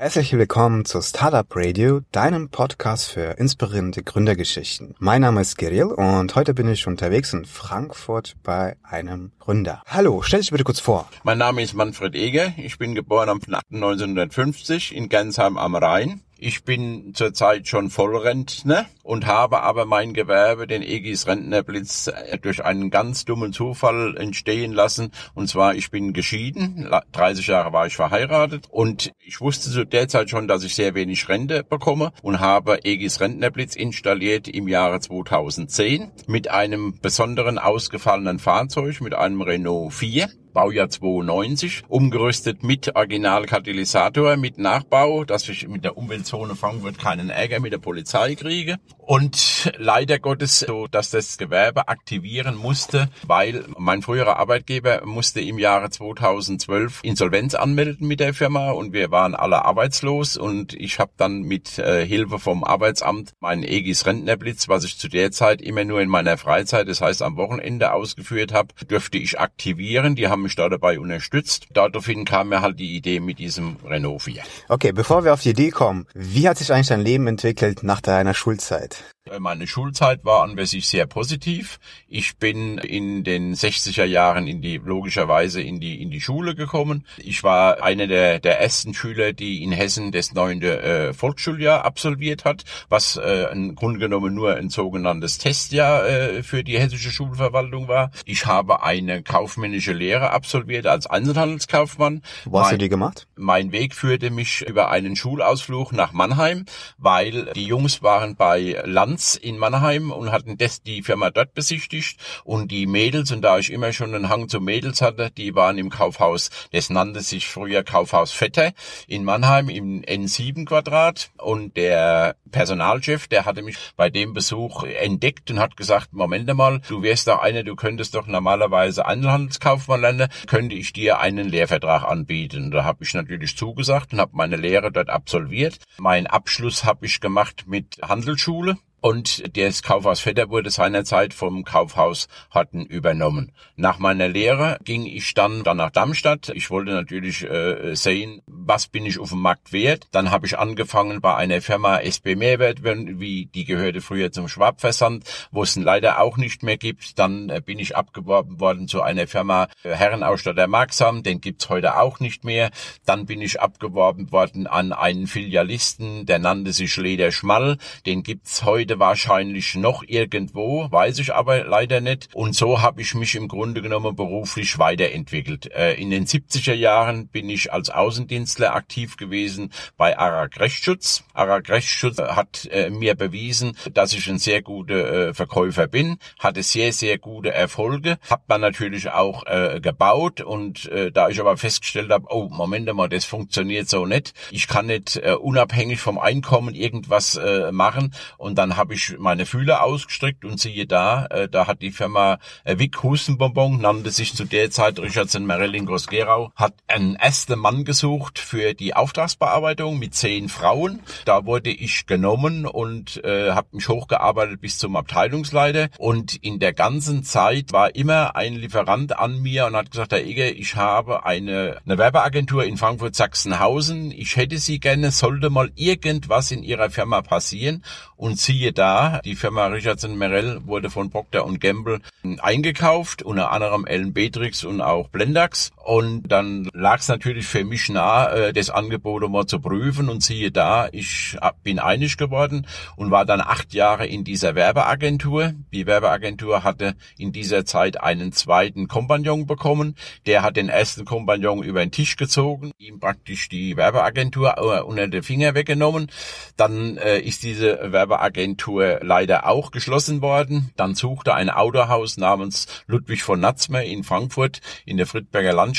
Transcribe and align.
Herzlich 0.00 0.32
willkommen 0.32 0.84
zu 0.84 1.02
Startup 1.02 1.44
Radio, 1.56 2.02
deinem 2.12 2.50
Podcast 2.50 3.10
für 3.10 3.36
inspirierende 3.36 4.04
Gründergeschichten. 4.04 4.94
Mein 5.00 5.22
Name 5.22 5.40
ist 5.40 5.58
Kirill 5.58 5.86
und 5.86 6.36
heute 6.36 6.54
bin 6.54 6.68
ich 6.70 6.86
unterwegs 6.86 7.32
in 7.32 7.44
Frankfurt 7.44 8.36
bei 8.44 8.76
einem 8.84 9.32
Gründer. 9.40 9.82
Hallo, 9.88 10.22
stell 10.22 10.38
dich 10.38 10.52
bitte 10.52 10.62
kurz 10.62 10.78
vor. 10.78 11.08
Mein 11.24 11.38
Name 11.38 11.62
ist 11.62 11.74
Manfred 11.74 12.14
Eger. 12.14 12.52
Ich 12.58 12.78
bin 12.78 12.94
geboren 12.94 13.28
am 13.28 13.40
1950 13.72 14.94
in 14.94 15.08
Gensheim 15.08 15.58
am 15.58 15.74
Rhein. 15.74 16.20
Ich 16.40 16.62
bin 16.62 17.14
zurzeit 17.14 17.66
schon 17.66 17.90
Vollrentner 17.90 18.86
und 19.02 19.26
habe 19.26 19.60
aber 19.62 19.86
mein 19.86 20.14
Gewerbe, 20.14 20.68
den 20.68 20.82
Egis 20.82 21.26
Rentnerblitz, 21.26 22.06
äh, 22.06 22.38
durch 22.38 22.64
einen 22.64 22.90
ganz 22.90 23.24
dummen 23.24 23.52
Zufall 23.52 24.16
entstehen 24.16 24.72
lassen. 24.72 25.10
Und 25.34 25.48
zwar, 25.48 25.74
ich 25.74 25.90
bin 25.90 26.12
geschieden, 26.12 26.88
30 27.10 27.48
Jahre 27.48 27.72
war 27.72 27.88
ich 27.88 27.96
verheiratet. 27.96 28.68
Und 28.70 29.10
ich 29.18 29.40
wusste 29.40 29.72
zu 29.72 29.84
der 29.84 30.06
Zeit 30.06 30.30
schon, 30.30 30.46
dass 30.46 30.62
ich 30.62 30.76
sehr 30.76 30.94
wenig 30.94 31.28
Rente 31.28 31.64
bekomme 31.64 32.12
und 32.22 32.38
habe 32.38 32.84
Egis 32.84 33.20
Rentnerblitz 33.20 33.74
installiert 33.74 34.46
im 34.46 34.68
Jahre 34.68 35.00
2010 35.00 36.12
mit 36.28 36.48
einem 36.52 37.00
besonderen 37.02 37.58
ausgefallenen 37.58 38.38
Fahrzeug, 38.38 39.00
mit 39.00 39.14
einem 39.14 39.42
Renault 39.42 39.92
4 39.92 40.28
Baujahr 40.52 40.88
92, 40.88 41.84
umgerüstet 41.88 42.62
mit 42.62 42.94
Originalkatalysator, 42.94 44.36
mit 44.36 44.58
Nachbau, 44.58 45.24
dass 45.24 45.48
ich 45.48 45.68
mit 45.68 45.84
der 45.84 45.96
Umweltzone 45.96 46.54
Frankfurt 46.54 46.98
keinen 46.98 47.30
Ärger 47.30 47.60
mit 47.60 47.72
der 47.72 47.78
Polizei 47.78 48.34
kriege. 48.34 48.76
Und 48.98 49.72
leider 49.78 50.18
Gottes 50.18 50.58
so, 50.60 50.86
dass 50.86 51.10
das 51.10 51.38
Gewerbe 51.38 51.88
aktivieren 51.88 52.56
musste, 52.56 53.08
weil 53.26 53.64
mein 53.78 54.02
früherer 54.02 54.38
Arbeitgeber 54.38 55.06
musste 55.06 55.40
im 55.40 55.58
Jahre 55.58 55.88
2012 55.88 57.00
Insolvenz 57.02 57.54
anmelden 57.54 58.06
mit 58.06 58.20
der 58.20 58.34
Firma 58.34 58.70
und 58.72 58.92
wir 58.92 59.10
waren 59.10 59.34
alle 59.34 59.64
arbeitslos 59.64 60.36
und 60.36 60.74
ich 60.74 60.98
habe 60.98 61.12
dann 61.16 61.40
mit 61.42 61.78
äh, 61.78 62.04
Hilfe 62.06 62.38
vom 62.38 62.64
Arbeitsamt 62.64 63.32
meinen 63.40 63.62
EGIS 63.62 64.04
Rentnerblitz, 64.04 64.68
was 64.68 64.84
ich 64.84 64.98
zu 64.98 65.08
der 65.08 65.30
Zeit 65.30 65.62
immer 65.62 65.84
nur 65.84 66.02
in 66.02 66.08
meiner 66.08 66.36
Freizeit, 66.36 66.88
das 66.88 67.00
heißt 67.00 67.22
am 67.22 67.36
Wochenende 67.36 67.92
ausgeführt 67.92 68.52
habe, 68.52 68.74
dürfte 68.90 69.18
ich 69.18 69.40
aktivieren. 69.40 70.16
Die 70.16 70.28
haben 70.28 70.37
mich 70.42 70.54
da 70.54 70.68
dabei 70.68 70.98
unterstützt. 70.98 71.66
Daraufhin 71.72 72.24
kam 72.24 72.48
mir 72.48 72.60
halt 72.60 72.78
die 72.78 72.96
Idee 72.96 73.20
mit 73.20 73.38
diesem 73.38 73.76
Renault 73.84 74.22
4. 74.22 74.42
Okay, 74.68 74.92
bevor 74.92 75.24
wir 75.24 75.32
auf 75.32 75.42
die 75.42 75.50
Idee 75.50 75.70
kommen, 75.70 76.06
wie 76.14 76.48
hat 76.48 76.58
sich 76.58 76.72
eigentlich 76.72 76.88
dein 76.88 77.00
Leben 77.00 77.26
entwickelt 77.26 77.82
nach 77.82 78.00
deiner 78.00 78.34
Schulzeit? 78.34 79.04
Äh, 79.30 79.40
meine 79.40 79.66
Schulzeit 79.66 80.24
war 80.24 80.42
an 80.42 80.58
sich 80.66 80.88
sehr 80.88 81.06
positiv. 81.06 81.78
Ich 82.08 82.36
bin 82.36 82.78
in 82.78 83.24
den 83.24 83.54
60er 83.54 84.04
Jahren 84.04 84.46
in 84.46 84.60
die, 84.60 84.78
logischerweise 84.78 85.62
in 85.62 85.80
die, 85.80 86.02
in 86.02 86.10
die 86.10 86.20
Schule 86.20 86.54
gekommen. 86.54 87.04
Ich 87.16 87.42
war 87.44 87.82
einer 87.82 88.06
der, 88.06 88.40
der 88.40 88.60
ersten 88.60 88.94
Schüler, 88.94 89.32
die 89.32 89.62
in 89.62 89.72
Hessen 89.72 90.12
das 90.12 90.32
neunte 90.32 90.82
äh, 90.82 91.12
Volksschuljahr 91.12 91.84
absolviert 91.84 92.44
hat, 92.44 92.64
was 92.88 93.16
äh, 93.16 93.52
im 93.52 93.74
Grunde 93.74 94.00
genommen 94.00 94.34
nur 94.34 94.56
ein 94.56 94.68
sogenanntes 94.68 95.38
Testjahr 95.38 96.06
äh, 96.06 96.42
für 96.42 96.64
die 96.64 96.78
hessische 96.78 97.10
Schulverwaltung 97.10 97.88
war. 97.88 98.10
Ich 98.24 98.46
habe 98.46 98.82
eine 98.82 99.22
kaufmännische 99.22 99.92
Lehre 99.92 100.30
absolviert 100.30 100.86
als 100.86 101.06
Einzelhandelskaufmann. 101.06 102.22
Wo 102.44 102.60
hast 102.60 102.72
du 102.72 102.78
die 102.78 102.88
gemacht? 102.88 103.26
Mein 103.36 103.72
Weg 103.72 103.94
führte 103.94 104.30
mich 104.30 104.62
über 104.62 104.90
einen 104.90 105.16
Schulausflug 105.16 105.92
nach 105.92 106.12
Mannheim, 106.12 106.64
weil 106.96 107.52
die 107.54 107.64
Jungs 107.64 108.02
waren 108.02 108.36
bei 108.36 108.80
Land 108.84 109.17
Lanz 109.18 109.34
in 109.34 109.58
Mannheim 109.58 110.12
und 110.12 110.30
hatten 110.30 110.58
das, 110.58 110.80
die 110.80 111.02
Firma 111.02 111.30
dort 111.30 111.52
besichtigt 111.52 112.20
und 112.44 112.70
die 112.70 112.86
Mädels, 112.86 113.32
und 113.32 113.42
da 113.42 113.58
ich 113.58 113.72
immer 113.72 113.92
schon 113.92 114.14
einen 114.14 114.28
Hang 114.28 114.48
zu 114.48 114.60
Mädels 114.60 115.02
hatte, 115.02 115.32
die 115.36 115.56
waren 115.56 115.76
im 115.76 115.90
Kaufhaus, 115.90 116.50
das 116.70 116.88
nannte 116.88 117.20
sich 117.20 117.48
früher 117.48 117.82
Kaufhaus 117.82 118.30
Vetter 118.30 118.72
in 119.08 119.24
Mannheim 119.24 119.70
im 119.70 120.02
N7 120.02 120.66
Quadrat 120.66 121.30
und 121.36 121.76
der 121.76 122.36
Personalchef, 122.52 123.26
der 123.26 123.44
hatte 123.44 123.62
mich 123.62 123.76
bei 123.96 124.08
dem 124.08 124.34
Besuch 124.34 124.84
entdeckt 124.84 125.50
und 125.50 125.58
hat 125.58 125.76
gesagt, 125.76 126.12
Moment 126.12 126.46
mal, 126.54 126.80
du 126.86 127.02
wärst 127.02 127.26
doch 127.26 127.40
einer, 127.40 127.64
du 127.64 127.74
könntest 127.74 128.14
doch 128.14 128.28
normalerweise 128.28 129.04
Einzelhandelskaufmann 129.04 130.00
lernen, 130.00 130.28
könnte 130.46 130.76
ich 130.76 130.92
dir 130.92 131.18
einen 131.18 131.48
Lehrvertrag 131.48 132.04
anbieten. 132.04 132.70
Da 132.70 132.84
habe 132.84 133.02
ich 133.02 133.14
natürlich 133.14 133.56
zugesagt 133.56 134.12
und 134.12 134.20
habe 134.20 134.36
meine 134.36 134.56
Lehre 134.56 134.92
dort 134.92 135.10
absolviert. 135.10 135.80
Mein 135.98 136.28
Abschluss 136.28 136.84
habe 136.84 137.06
ich 137.06 137.20
gemacht 137.20 137.64
mit 137.66 137.98
Handelsschule 138.00 138.78
und 139.08 139.56
das 139.56 139.82
Kaufhaus 139.82 140.20
Vetter 140.20 140.50
wurde 140.50 140.68
seinerzeit 140.68 141.32
vom 141.32 141.64
Kaufhaus 141.64 142.28
Horten 142.52 142.84
übernommen. 142.84 143.52
Nach 143.74 143.98
meiner 143.98 144.28
Lehre 144.28 144.76
ging 144.84 145.06
ich 145.06 145.32
dann, 145.32 145.64
dann 145.64 145.78
nach 145.78 145.90
Darmstadt. 145.90 146.50
Ich 146.50 146.68
wollte 146.68 146.90
natürlich 146.92 147.42
äh, 147.42 147.94
sehen, 147.94 148.42
was 148.46 148.86
bin 148.86 149.06
ich 149.06 149.18
auf 149.18 149.30
dem 149.30 149.40
Markt 149.40 149.72
wert. 149.72 150.08
Dann 150.10 150.30
habe 150.30 150.44
ich 150.44 150.58
angefangen 150.58 151.22
bei 151.22 151.34
einer 151.34 151.62
Firma 151.62 152.00
SB 152.00 152.36
Mehrwert, 152.36 152.84
wie 152.84 153.46
die 153.46 153.64
gehörte 153.64 154.02
früher 154.02 154.30
zum 154.30 154.46
Schwabversand, 154.46 155.24
wo 155.52 155.62
es 155.62 155.74
leider 155.76 156.20
auch 156.20 156.36
nicht 156.36 156.62
mehr 156.62 156.76
gibt. 156.76 157.18
Dann 157.18 157.48
äh, 157.48 157.62
bin 157.64 157.78
ich 157.78 157.96
abgeworben 157.96 158.60
worden 158.60 158.88
zu 158.88 159.00
einer 159.00 159.26
Firma 159.26 159.68
äh, 159.84 159.94
Herrenausstatter 159.94 160.66
Marksam, 160.66 161.22
den 161.22 161.40
gibt's 161.40 161.70
heute 161.70 161.98
auch 161.98 162.20
nicht 162.20 162.44
mehr. 162.44 162.70
Dann 163.06 163.24
bin 163.24 163.40
ich 163.40 163.58
abgeworben 163.58 164.32
worden 164.32 164.66
an 164.66 164.92
einen 164.92 165.26
Filialisten, 165.26 166.26
der 166.26 166.40
nannte 166.40 166.74
sich 166.74 166.94
Leder 166.98 167.32
Schmall, 167.32 167.78
den 168.04 168.22
gibt's 168.22 168.64
heute 168.64 168.87
heute 168.88 168.98
wahrscheinlich 169.00 169.74
noch 169.74 170.02
irgendwo, 170.06 170.90
weiß 170.90 171.18
ich 171.18 171.34
aber 171.34 171.62
leider 171.64 172.00
nicht. 172.00 172.30
Und 172.32 172.56
so 172.56 172.80
habe 172.80 173.02
ich 173.02 173.14
mich 173.14 173.34
im 173.34 173.46
Grunde 173.46 173.82
genommen 173.82 174.16
beruflich 174.16 174.78
weiterentwickelt. 174.78 175.70
Äh, 175.72 175.92
in 175.96 176.08
den 176.08 176.24
70er 176.24 176.72
Jahren 176.72 177.28
bin 177.28 177.50
ich 177.50 177.70
als 177.70 177.90
Außendienstler 177.90 178.74
aktiv 178.74 179.18
gewesen 179.18 179.72
bei 179.98 180.18
ARAG 180.18 180.58
Rechtsschutz. 180.58 181.22
ARAG 181.34 181.68
Rechtsschutz 181.68 182.16
hat 182.16 182.66
äh, 182.72 182.88
mir 182.88 183.14
bewiesen, 183.14 183.76
dass 183.92 184.14
ich 184.14 184.26
ein 184.30 184.38
sehr 184.38 184.62
guter 184.62 185.28
äh, 185.28 185.34
Verkäufer 185.34 185.86
bin, 185.86 186.16
hatte 186.38 186.62
sehr, 186.62 186.94
sehr 186.94 187.18
gute 187.18 187.52
Erfolge, 187.52 188.16
hat 188.30 188.48
man 188.48 188.62
natürlich 188.62 189.10
auch 189.10 189.44
gebaut 189.80 190.40
und 190.40 190.90
da 191.12 191.28
ich 191.28 191.40
aber 191.40 191.56
festgestellt 191.56 192.10
habe, 192.10 192.26
oh, 192.30 192.48
Moment 192.48 192.92
mal, 192.94 193.08
das 193.08 193.24
funktioniert 193.24 193.88
so 193.88 194.06
nicht. 194.06 194.32
Ich 194.50 194.66
kann 194.66 194.86
nicht 194.86 195.16
unabhängig 195.16 196.00
vom 196.00 196.18
Einkommen 196.18 196.74
irgendwas 196.74 197.38
machen 197.70 198.14
und 198.36 198.56
dann 198.56 198.76
habe 198.78 198.94
ich 198.94 199.18
meine 199.18 199.44
Fühler 199.44 199.82
ausgestreckt 199.82 200.44
und 200.44 200.58
siehe 200.58 200.86
da, 200.86 201.26
äh, 201.26 201.48
da 201.48 201.66
hat 201.66 201.82
die 201.82 201.90
Firma 201.90 202.38
äh, 202.64 202.78
Wick 202.78 203.02
Hustenbonbon, 203.02 203.80
nannte 203.80 204.10
sich 204.10 204.34
zu 204.34 204.44
der 204.44 204.70
Zeit 204.70 204.98
Richardson 204.98 205.44
Marilyn 205.44 205.84
Groß-Gerau, 205.84 206.52
hat 206.56 206.74
einen 206.86 207.16
ersten 207.16 207.58
Mann 207.58 207.84
gesucht 207.84 208.38
für 208.38 208.74
die 208.74 208.94
Auftragsbearbeitung 208.94 209.98
mit 209.98 210.14
zehn 210.14 210.48
Frauen. 210.48 211.00
Da 211.24 211.44
wurde 211.44 211.70
ich 211.70 212.06
genommen 212.06 212.64
und 212.64 213.22
äh, 213.24 213.50
habe 213.50 213.68
mich 213.72 213.88
hochgearbeitet 213.88 214.60
bis 214.60 214.78
zum 214.78 214.96
Abteilungsleiter. 214.96 215.88
Und 215.98 216.36
in 216.36 216.58
der 216.60 216.72
ganzen 216.72 217.24
Zeit 217.24 217.72
war 217.72 217.94
immer 217.94 218.36
ein 218.36 218.54
Lieferant 218.54 219.18
an 219.18 219.42
mir 219.42 219.66
und 219.66 219.76
hat 219.76 219.90
gesagt, 219.90 220.12
Herr 220.12 220.24
Eger, 220.24 220.54
ich 220.54 220.76
habe 220.76 221.26
eine, 221.26 221.78
eine 221.84 221.98
Werbeagentur 221.98 222.64
in 222.64 222.76
Frankfurt-Sachsenhausen, 222.76 224.12
ich 224.12 224.36
hätte 224.36 224.58
Sie 224.58 224.78
gerne, 224.78 225.10
sollte 225.10 225.50
mal 225.50 225.70
irgendwas 225.74 226.50
in 226.52 226.62
Ihrer 226.62 226.90
Firma 226.90 227.22
passieren. 227.22 227.82
Und 228.16 228.38
siehe 228.38 228.67
siehe 228.68 228.72
da, 228.74 229.20
die 229.24 229.34
Firma 229.34 229.66
Richardson 229.66 230.18
Merell 230.18 230.60
wurde 230.66 230.90
von 230.90 231.10
Procter 231.10 231.46
Gamble 231.58 232.00
eingekauft, 232.40 233.22
unter 233.22 233.50
anderem 233.50 233.86
Ellen 233.86 234.12
Beatrix 234.12 234.62
und 234.64 234.82
auch 234.82 235.08
Blendax. 235.08 235.70
Und 235.88 236.24
dann 236.28 236.68
lag 236.74 236.98
es 236.98 237.08
natürlich 237.08 237.46
für 237.46 237.64
mich 237.64 237.88
nah, 237.88 238.30
äh, 238.30 238.52
das 238.52 238.68
Angebot 238.68 239.26
mal 239.30 239.46
zu 239.46 239.58
prüfen. 239.58 240.10
Und 240.10 240.22
siehe 240.22 240.50
da, 240.50 240.88
ich 240.92 241.38
bin 241.62 241.78
einig 241.78 242.18
geworden 242.18 242.66
und 242.96 243.10
war 243.10 243.24
dann 243.24 243.40
acht 243.40 243.72
Jahre 243.72 244.06
in 244.06 244.22
dieser 244.22 244.54
Werbeagentur. 244.54 245.54
Die 245.72 245.86
Werbeagentur 245.86 246.62
hatte 246.62 246.94
in 247.16 247.32
dieser 247.32 247.64
Zeit 247.64 248.02
einen 248.02 248.32
zweiten 248.32 248.86
Kompagnon 248.86 249.46
bekommen. 249.46 249.94
Der 250.26 250.42
hat 250.42 250.56
den 250.56 250.68
ersten 250.68 251.06
Kompagnon 251.06 251.62
über 251.62 251.80
den 251.80 251.90
Tisch 251.90 252.16
gezogen, 252.16 252.70
ihm 252.76 253.00
praktisch 253.00 253.48
die 253.48 253.78
Werbeagentur 253.78 254.58
äh, 254.58 254.82
unter 254.82 255.08
den 255.08 255.22
Finger 255.22 255.54
weggenommen. 255.54 256.10
Dann 256.58 256.98
äh, 256.98 257.18
ist 257.20 257.42
diese 257.44 257.92
Werbeagentur 257.92 258.28
Agentur 258.28 259.00
leider 259.02 259.46
auch 259.46 259.70
geschlossen 259.70 260.20
worden. 260.20 260.70
Dann 260.76 260.94
suchte 260.94 261.34
ein 261.34 261.48
Autohaus 261.48 262.18
namens 262.18 262.66
Ludwig 262.86 263.22
von 263.22 263.40
Natzmer 263.40 263.82
in 263.82 264.04
Frankfurt 264.04 264.60
in 264.84 264.96
der 264.96 265.06
Friedberger 265.06 265.52
Landstraße, 265.52 265.77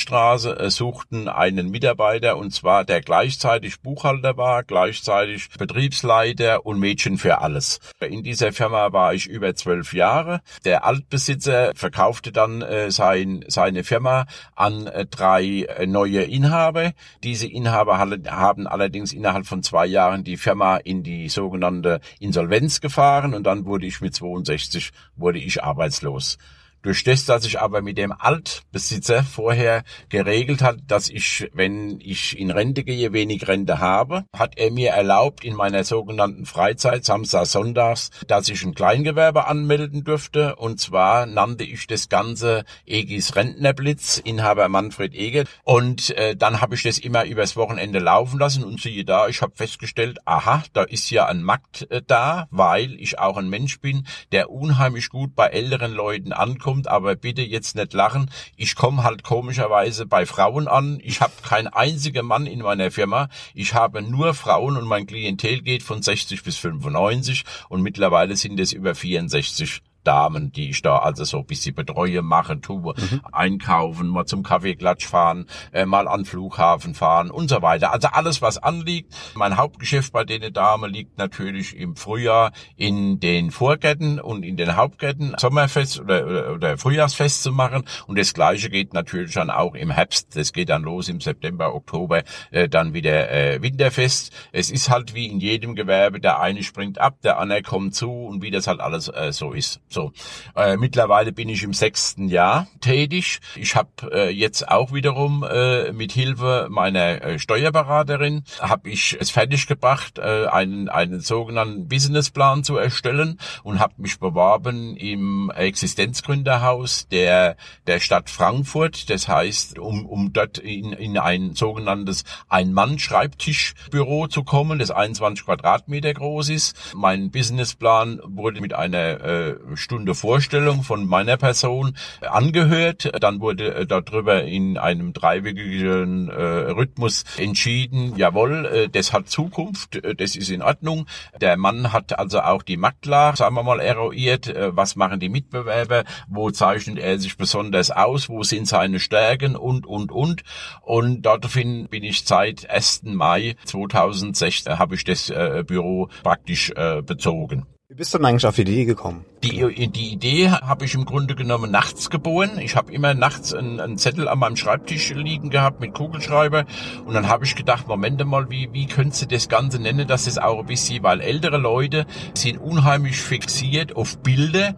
äh, 0.60 0.69
suchten 0.69 1.28
einen 1.28 1.69
Mitarbeiter 1.69 2.38
und 2.38 2.51
zwar 2.51 2.86
der 2.86 3.01
gleichzeitig 3.01 3.81
Buchhalter 3.81 4.38
war, 4.38 4.63
gleichzeitig 4.63 5.50
Betriebsleiter 5.57 6.66
und 6.66 6.80
Mädchen 6.80 7.18
für 7.18 7.42
alles. 7.42 7.80
In 8.00 8.24
dieser 8.24 8.54
Firma 8.54 8.94
war 8.94 9.13
ich 9.13 9.28
über 9.28 9.56
zwölf 9.56 9.94
Jahre. 9.94 10.42
Der 10.66 10.86
Altbesitzer 10.86 11.74
verkaufte 11.75 12.31
dann 12.31 12.62
äh, 12.62 12.92
sein, 12.92 13.44
seine 13.48 13.84
Firma 13.84 14.25
an 14.56 14.88
äh, 14.88 15.06
drei 15.06 15.63
äh, 15.63 15.86
neue 15.86 16.24
Inhaber. 16.24 16.94
Diese 17.24 17.48
Inhaber 17.48 17.98
haben 17.98 18.68
allerdings 18.68 19.13
innerhalb 19.13 19.45
von 19.45 19.63
zwei 19.63 19.86
Jahren 19.86 20.24
die 20.24 20.38
Firma 20.38 20.78
in 20.78 21.04
die 21.04 21.30
sogenannte 21.30 22.00
Insolvenz 22.19 22.81
gefahren 22.81 23.34
und 23.34 23.44
dann 23.44 23.66
wurde 23.66 23.86
ich 23.86 24.02
mit 24.02 24.16
62 24.16 24.92
wurde 25.16 25.40
ich 25.40 25.63
arbeitslos. 25.63 26.38
Durch 26.81 27.04
das, 27.04 27.26
dass 27.26 27.44
ich 27.46 27.60
aber 27.60 27.81
mit 27.81 27.98
dem 27.98 28.14
Altbesitzer 28.14 29.24
vorher 29.24 29.84
geregelt 30.08 30.62
hat, 30.62 30.78
dass 30.88 31.10
ich, 31.10 31.50
wenn 31.54 32.00
ich 32.00 32.40
in 32.40 32.52
Rente 32.52 32.86
gehe, 32.86 33.12
wenig 33.12 33.50
Rente 33.50 33.80
habe, 33.80 34.24
hat 34.34 34.58
er 34.58 34.72
mir 34.72 34.92
erlaubt, 34.92 35.44
in 35.44 35.56
meiner 35.56 35.84
sogenannten 35.84 36.46
Freizeit, 36.46 37.04
Samstag, 37.04 37.48
Sonntags, 37.48 38.12
dass 38.28 38.48
ich 38.48 38.64
ein 38.64 38.76
Kleingewerbe 38.76 39.46
anmelden 39.48 40.06
durfte. 40.06 40.56
Und 40.56 40.80
zwar 40.80 41.26
nannte 41.26 41.66
ich 41.66 41.86
das 41.86 42.08
Ganze 42.08 42.64
Egis 42.86 43.36
Rentnerblitz, 43.36 44.18
Inhaber 44.18 44.70
Manfred 44.70 45.14
Ege. 45.14 45.44
Und 45.66 46.12
äh, 46.12 46.38
dann 46.38 46.62
habe 46.62 46.76
ich 46.76 46.84
das 46.84 46.98
immer 46.98 47.26
übers 47.26 47.58
Wochenende 47.58 48.00
laufen 48.00 48.40
lassen 48.40 48.64
und 48.64 48.80
siehe 48.80 49.04
da, 49.04 49.28
ich 49.28 49.42
habe 49.42 49.52
festgestellt, 49.54 50.20
aha, 50.24 50.64
da 50.72 50.84
ist 50.84 51.10
ja 51.10 51.26
ein 51.26 51.44
Markt 51.44 51.92
äh, 51.92 52.02
da, 52.08 52.48
weil 52.52 52.94
ich 53.02 53.20
auch 53.20 53.36
ein 53.36 53.50
Mensch 53.50 53.81
bin, 53.81 54.08
der 54.31 54.50
unheimlich 54.50 55.10
gut 55.10 55.36
bei 55.36 55.48
älteren 55.48 55.92
Leuten 55.92 56.31
ankommt 56.31 56.69
kommt, 56.69 56.88
aber 56.88 57.16
bitte 57.16 57.42
jetzt 57.42 57.75
nicht 57.75 57.94
lachen. 57.94 58.30
Ich 58.56 58.75
komme 58.75 59.04
halt 59.04 59.24
komischerweise 59.24 60.06
bei 60.06 60.27
Frauen 60.27 60.68
an. 60.68 61.00
Ich 61.04 61.19
habe 61.19 61.33
keinen 61.42 61.68
einzigen 61.68 62.27
Mann 62.27 62.45
in 62.45 62.60
meiner 62.60 62.92
Firma. 62.92 63.27
Ich 63.56 63.74
habe 63.74 64.04
nur 64.04 64.36
Frauen 64.36 64.77
und 64.77 64.86
mein 64.86 65.07
Klientel 65.07 65.63
geht 65.63 65.81
von 65.81 66.04
60 66.04 66.44
bis 66.44 66.57
95 66.57 67.44
und 67.69 67.81
mittlerweile 67.81 68.36
sind 68.36 68.60
es 68.60 68.71
über 68.71 68.94
64 68.94 69.81
Damen, 70.04 70.51
die 70.51 70.69
ich 70.69 70.81
da 70.81 70.98
also 70.98 71.24
so 71.24 71.40
ein 71.40 71.46
bisschen 71.46 71.75
betreue, 71.75 72.22
mache, 72.22 72.60
tue, 72.62 72.94
mhm. 72.98 73.22
einkaufen, 73.31 74.07
mal 74.07 74.25
zum 74.25 74.44
Kaffeeklatsch 74.44 75.06
fahren, 75.06 75.46
äh, 75.72 75.86
mal 75.86 76.07
an 76.07 76.25
Flughafen 76.25 76.94
fahren 76.94 77.31
und 77.31 77.50
so 77.50 77.62
weiter. 77.62 77.92
Also 77.92 78.10
alles, 78.10 78.42
was 78.42 78.57
anliegt. 78.57 79.13
Mein 79.36 79.57
Hauptgeschäft 79.57 80.13
bei 80.13 80.24
den 80.24 80.54
Damen 80.54 80.92
liegt 80.92 81.18
natürlich 81.18 81.75
im 81.75 81.96
Frühjahr 81.96 82.51
in 82.75 83.19
den 83.19 83.51
Vorgärten 83.51 84.19
und 84.19 84.44
in 84.44 84.57
den 84.57 84.75
Hauptgärten 84.75 85.36
Sommerfest 85.38 86.00
oder, 86.00 86.54
oder, 86.54 86.78
Frühjahrsfest 86.78 87.44
zu 87.44 87.52
machen. 87.52 87.84
Und 88.07 88.18
das 88.18 88.34
Gleiche 88.34 88.69
geht 88.69 88.94
natürlich 88.94 89.34
dann 89.34 89.50
auch 89.50 89.75
im 89.75 89.92
Herbst. 89.92 90.36
Das 90.36 90.54
geht 90.54 90.69
dann 90.69 90.84
los 90.84 91.10
im 91.10 91.19
September, 91.19 91.74
Oktober, 91.74 92.24
äh, 92.52 92.69
dann 92.69 92.94
wieder 92.94 93.31
äh, 93.31 93.62
Winterfest. 93.62 94.31
Es 94.52 94.72
ist 94.72 94.90
halt 94.90 95.13
wie 95.13 95.28
in 95.28 95.40
jedem 95.40 95.75
Gewerbe, 95.75 96.19
der 96.19 96.40
eine 96.40 96.63
springt 96.63 97.00
ab, 97.00 97.22
der 97.24 97.38
andere 97.38 97.62
kommt 97.62 97.95
zu 97.95 98.10
und 98.12 98.42
wie 98.42 98.52
das 98.52 98.68
halt 98.68 98.80
alles 98.80 99.07
äh, 99.10 99.31
so 99.31 99.52
ist. 99.52 99.81
So, 99.91 100.12
äh, 100.56 100.77
mittlerweile 100.77 101.31
bin 101.31 101.50
ich 101.50 101.63
im 101.63 101.74
sechsten 101.74 102.27
Jahr 102.27 102.68
tätig. 102.80 103.39
Ich 103.56 103.75
habe 103.75 103.89
äh, 104.12 104.30
jetzt 104.30 104.69
auch 104.69 104.94
wiederum 104.94 105.44
äh, 105.44 105.91
mit 105.94 106.12
Hilfe 106.12 106.68
meiner 106.69 107.24
äh, 107.24 107.39
Steuerberaterin 107.39 108.44
habe 108.59 108.91
ich 108.91 109.18
es 109.19 109.31
fertiggebracht, 109.31 110.19
äh, 110.19 110.45
einen 110.45 110.89
einen 110.89 111.21
sogenannten 111.21 111.88
Businessplan 111.88 112.63
zu 112.63 112.77
erstellen 112.77 113.39
und 113.63 113.80
habe 113.80 113.95
mich 113.97 114.19
beworben 114.19 114.95
im 114.95 115.50
Existenzgründerhaus 115.50 117.07
der 117.07 117.57
der 117.88 118.00
Stadt 118.00 118.30
Frankfurt. 118.30 119.09
Das 119.09 119.27
heißt, 119.27 119.80
um 119.80 120.06
um 120.06 120.33
dort 120.33 120.59
in, 120.59 120.94
in 120.94 121.18
ein 121.18 121.56
sogenanntes 121.56 122.25
Ein-Mann-Schreibtischbüro 122.47 124.27
zu 124.27 124.44
kommen, 124.44 124.77
das 124.77 124.92
21 124.92 125.45
Quadratmeter 125.45 126.13
groß 126.13 126.50
ist. 126.50 126.75
Mein 126.94 127.31
Businessplan 127.31 128.19
wurde 128.24 128.62
mit 128.62 128.74
einer 128.74 129.21
äh, 129.21 129.56
Stunde 129.80 130.14
Vorstellung 130.14 130.84
von 130.84 131.08
meiner 131.08 131.38
Person 131.38 131.96
angehört. 132.22 133.12
Dann 133.20 133.40
wurde 133.40 133.74
äh, 133.74 133.86
darüber 133.86 134.44
in 134.44 134.78
einem 134.78 135.14
dreiwöchigen 135.14 136.30
äh, 136.30 136.42
Rhythmus 136.72 137.24
entschieden, 137.38 138.16
jawohl, 138.16 138.66
äh, 138.66 138.90
das 138.90 139.14
hat 139.14 139.30
Zukunft, 139.30 139.96
äh, 139.96 140.16
das 140.16 140.36
ist 140.36 140.50
in 140.50 140.62
Ordnung. 140.62 141.08
Der 141.42 141.58
Mann 141.58 141.92
hat 141.94 142.18
also 142.20 142.42
auch 142.42 142.64
die 142.64 142.78
Makler, 142.78 143.36
sagen 143.36 143.56
wir 143.56 143.64
mal, 143.64 143.80
eruiert, 143.80 144.48
äh, 144.48 144.76
was 144.76 144.96
machen 144.96 145.20
die 145.20 145.30
Mitbewerber, 145.30 146.04
wo 146.28 146.52
zeichnet 146.52 147.00
er 147.00 147.20
sich 147.20 147.38
besonders 147.38 147.92
aus, 147.92 148.30
wo 148.30 148.44
sind 148.44 148.68
seine 148.68 149.00
Stärken 149.00 149.56
und, 149.56 149.86
und, 149.86 150.12
und. 150.12 150.44
Und 150.81 151.24
daraufhin 151.24 151.88
bin 151.88 152.04
ich 152.04 152.26
seit 152.26 152.70
1. 152.70 153.04
Mai 153.04 153.56
2016 153.66 154.80
habe 154.80 154.96
ich 154.96 155.04
das 155.04 155.30
äh, 155.30 155.64
Büro 155.66 156.10
praktisch 156.24 156.72
äh, 156.76 157.02
bezogen. 157.02 157.66
Wie 157.91 157.95
bist 157.95 158.13
du 158.13 158.19
denn 158.19 158.27
eigentlich 158.27 158.45
auf 158.45 158.53
die 158.53 158.62
Idee 158.62 158.86
gekommen? 158.86 159.25
Die, 159.44 159.89
die 159.89 160.13
Idee 160.13 160.51
habe 160.51 160.86
ich 160.86 160.94
im 160.94 161.06
Grunde 161.06 161.33
genommen 161.33 161.71
nachts 161.71 162.12
geboren. 162.12 162.59
Ich 162.59 162.75
habe 162.75 162.94
immer 162.94 163.15
nachts 163.15 163.51
einen, 163.51 163.80
einen, 163.80 163.97
Zettel 163.97 164.27
an 164.27 164.38
meinem 164.38 164.57
Schreibtisch 164.57 165.09
liegen 165.15 165.50
gehabt 165.50 165.80
mit 165.80 165.95
Kugelschreiber 165.95 166.65
und 167.07 167.15
dann 167.15 167.27
habe 167.27 167.45
ich 167.45 167.56
gedacht, 167.56 167.88
Moment 167.88 168.24
mal, 168.27 168.51
wie, 168.51 168.69
wie 168.74 168.86
könntest 168.86 169.24
du 169.24 169.25
das 169.25 169.50
Ganze 169.50 169.80
nennen, 169.80 170.07
dass 170.07 170.27
es 170.27 170.38
auch 170.38 170.59
ein 170.59 170.68
bisschen, 170.68 171.01
weil 171.01 171.19
ältere 171.19 171.57
Leute 171.57 172.06
sind 172.36 172.59
unheimlich 172.59 173.19
fixiert 173.19 173.95
auf 173.95 174.19
Bilder 174.19 174.75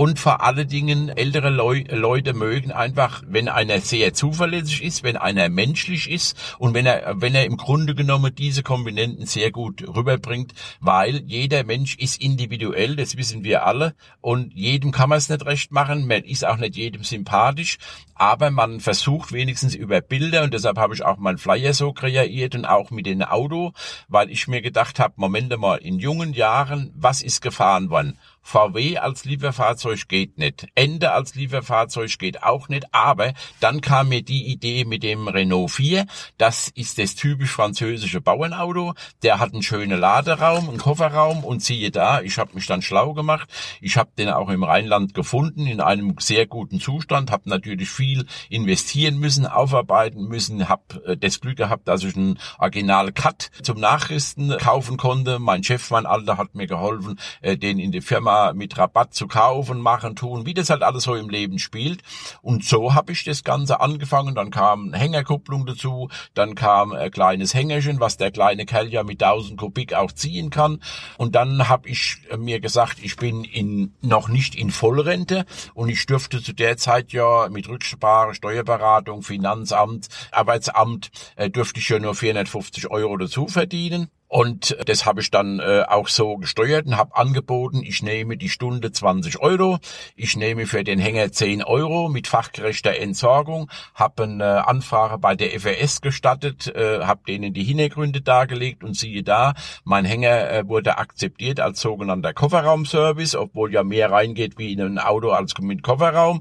und 0.00 0.18
vor 0.18 0.42
allen 0.42 0.66
Dingen 0.66 1.10
ältere 1.10 1.50
Leu 1.50 1.84
Leute 1.90 2.32
mögen 2.32 2.72
einfach, 2.72 3.22
wenn 3.26 3.50
einer 3.50 3.82
sehr 3.82 4.14
zuverlässig 4.14 4.82
ist, 4.82 5.02
wenn 5.02 5.18
einer 5.18 5.50
menschlich 5.50 6.10
ist 6.10 6.54
und 6.58 6.72
wenn 6.72 6.86
er, 6.86 7.20
wenn 7.20 7.34
er 7.34 7.44
im 7.44 7.58
Grunde 7.58 7.94
genommen 7.94 8.34
diese 8.34 8.62
Komponenten 8.62 9.26
sehr 9.26 9.50
gut 9.50 9.86
rüberbringt, 9.86 10.54
weil 10.80 11.22
jeder 11.26 11.64
Mensch 11.64 11.98
ist 11.98 12.18
individuell, 12.18 12.96
das 12.96 13.18
wissen 13.18 13.44
wir 13.44 13.66
alle 13.66 13.94
und 14.22 14.54
jedem 14.54 14.90
kann 14.90 15.10
man 15.10 15.18
es 15.18 15.28
nicht 15.28 15.44
recht 15.44 15.70
machen, 15.70 16.06
man 16.06 16.22
ist 16.22 16.46
auch 16.46 16.56
nicht 16.56 16.76
jedem 16.76 17.04
sympathisch, 17.04 17.76
aber 18.14 18.50
man 18.50 18.80
versucht 18.80 19.32
wenigstens 19.32 19.74
über 19.74 20.00
Bilder 20.00 20.44
und 20.44 20.54
deshalb 20.54 20.78
habe 20.78 20.94
ich 20.94 21.04
auch 21.04 21.18
meinen 21.18 21.36
Flyer 21.36 21.74
so 21.74 21.92
kreiert 21.92 22.54
und 22.54 22.64
auch 22.64 22.90
mit 22.90 23.04
dem 23.04 23.20
Auto, 23.20 23.72
weil 24.08 24.30
ich 24.30 24.48
mir 24.48 24.62
gedacht 24.62 24.98
habe, 24.98 25.12
Moment 25.16 25.54
mal, 25.58 25.76
in 25.76 25.98
jungen 25.98 26.32
Jahren, 26.32 26.90
was 26.94 27.20
ist 27.20 27.42
gefahren 27.42 27.90
worden? 27.90 28.18
VW 28.42 28.98
als 28.98 29.24
Lieferfahrzeug 29.24 30.08
geht 30.08 30.38
nicht. 30.38 30.66
Ende 30.74 31.12
als 31.12 31.34
Lieferfahrzeug 31.34 32.18
geht 32.18 32.42
auch 32.42 32.68
nicht. 32.68 32.92
Aber 32.92 33.32
dann 33.60 33.80
kam 33.80 34.08
mir 34.08 34.22
die 34.22 34.46
Idee 34.46 34.84
mit 34.84 35.02
dem 35.02 35.28
Renault 35.28 35.70
4. 35.70 36.06
Das 36.38 36.68
ist 36.68 36.98
das 36.98 37.14
typisch 37.14 37.50
französische 37.50 38.20
Bauernauto. 38.20 38.94
Der 39.22 39.38
hat 39.38 39.52
einen 39.52 39.62
schönen 39.62 40.00
Laderaum, 40.00 40.68
einen 40.68 40.78
Kofferraum 40.78 41.44
und 41.44 41.62
siehe 41.62 41.90
da, 41.90 42.22
ich 42.22 42.38
habe 42.38 42.54
mich 42.54 42.66
dann 42.66 42.82
schlau 42.82 43.14
gemacht. 43.14 43.48
Ich 43.80 43.96
habe 43.96 44.10
den 44.16 44.28
auch 44.30 44.48
im 44.48 44.64
Rheinland 44.64 45.14
gefunden 45.14 45.66
in 45.66 45.80
einem 45.80 46.16
sehr 46.18 46.46
guten 46.46 46.80
Zustand. 46.80 47.30
Habe 47.30 47.48
natürlich 47.48 47.90
viel 47.90 48.26
investieren 48.48 49.18
müssen, 49.18 49.46
aufarbeiten 49.46 50.26
müssen. 50.26 50.68
Habe 50.68 51.04
äh, 51.06 51.16
das 51.16 51.40
Glück 51.40 51.56
gehabt, 51.56 51.86
dass 51.88 52.02
ich 52.02 52.16
einen 52.16 52.38
Original 52.58 53.12
Cut 53.12 53.50
zum 53.62 53.78
Nachrüsten 53.78 54.56
kaufen 54.58 54.96
konnte. 54.96 55.38
Mein 55.38 55.62
Chef, 55.62 55.90
mein 55.90 56.06
Alter, 56.06 56.38
hat 56.38 56.54
mir 56.54 56.66
geholfen, 56.66 57.18
äh, 57.42 57.56
den 57.56 57.78
in 57.78 57.92
die 57.92 58.00
Firma 58.00 58.29
mal 58.30 58.54
mit 58.54 58.78
Rabatt 58.78 59.12
zu 59.12 59.26
kaufen, 59.26 59.80
machen, 59.80 60.14
tun, 60.14 60.46
wie 60.46 60.54
das 60.54 60.70
halt 60.70 60.82
alles 60.82 61.02
so 61.02 61.16
im 61.16 61.28
Leben 61.28 61.58
spielt. 61.58 62.02
Und 62.42 62.64
so 62.64 62.94
habe 62.94 63.10
ich 63.10 63.24
das 63.24 63.42
Ganze 63.42 63.80
angefangen. 63.80 64.36
Dann 64.36 64.50
kam 64.50 64.92
Hängerkupplung 64.92 65.66
dazu, 65.66 66.08
dann 66.34 66.54
kam 66.54 66.92
ein 66.92 67.10
kleines 67.10 67.54
Hängerchen, 67.54 67.98
was 67.98 68.18
der 68.18 68.30
kleine 68.30 68.66
Kerl 68.66 68.88
ja 68.88 69.02
mit 69.02 69.20
1000 69.20 69.58
Kubik 69.58 69.94
auch 69.94 70.12
ziehen 70.12 70.50
kann. 70.50 70.80
Und 71.18 71.34
dann 71.34 71.68
habe 71.68 71.88
ich 71.88 72.18
mir 72.38 72.60
gesagt, 72.60 72.98
ich 73.02 73.16
bin 73.16 73.42
in, 73.42 73.94
noch 74.00 74.28
nicht 74.28 74.54
in 74.54 74.70
Vollrente 74.70 75.44
und 75.74 75.88
ich 75.88 76.06
dürfte 76.06 76.40
zu 76.40 76.52
der 76.52 76.76
Zeit 76.76 77.12
ja 77.12 77.48
mit 77.50 77.68
Rücksprache, 77.68 78.34
Steuerberatung, 78.34 79.22
Finanzamt, 79.22 80.06
Arbeitsamt, 80.30 81.10
äh, 81.34 81.50
dürfte 81.50 81.80
ich 81.80 81.88
ja 81.88 81.98
nur 81.98 82.14
450 82.14 82.90
Euro 82.90 83.16
dazu 83.16 83.48
verdienen. 83.48 84.08
Und 84.30 84.76
das 84.86 85.06
habe 85.06 85.22
ich 85.22 85.32
dann 85.32 85.58
äh, 85.58 85.82
auch 85.88 86.06
so 86.06 86.36
gesteuert 86.36 86.86
und 86.86 86.96
habe 86.96 87.16
angeboten, 87.16 87.82
ich 87.82 88.00
nehme 88.00 88.36
die 88.36 88.48
Stunde 88.48 88.92
20 88.92 89.40
Euro, 89.40 89.80
ich 90.14 90.36
nehme 90.36 90.66
für 90.66 90.84
den 90.84 91.00
Hänger 91.00 91.32
10 91.32 91.64
Euro 91.64 92.08
mit 92.08 92.28
fachgerechter 92.28 92.96
Entsorgung, 92.96 93.68
habe 93.92 94.22
eine 94.22 94.68
Anfrage 94.68 95.18
bei 95.18 95.34
der 95.34 95.58
FRS 95.58 96.00
gestattet, 96.00 96.68
äh, 96.68 97.00
habe 97.00 97.22
denen 97.26 97.52
die 97.52 97.64
Hintergründe 97.64 98.20
dargelegt 98.20 98.84
und 98.84 98.96
siehe 98.96 99.24
da, 99.24 99.54
mein 99.82 100.04
Hänger 100.04 100.48
äh, 100.48 100.68
wurde 100.68 100.98
akzeptiert 100.98 101.58
als 101.58 101.80
sogenannter 101.80 102.32
Kofferraumservice, 102.32 103.34
obwohl 103.34 103.72
ja 103.72 103.82
mehr 103.82 104.12
reingeht 104.12 104.58
wie 104.58 104.72
in 104.72 104.80
ein 104.80 104.98
Auto 105.00 105.30
als 105.30 105.58
mit 105.58 105.82
Kofferraum. 105.82 106.40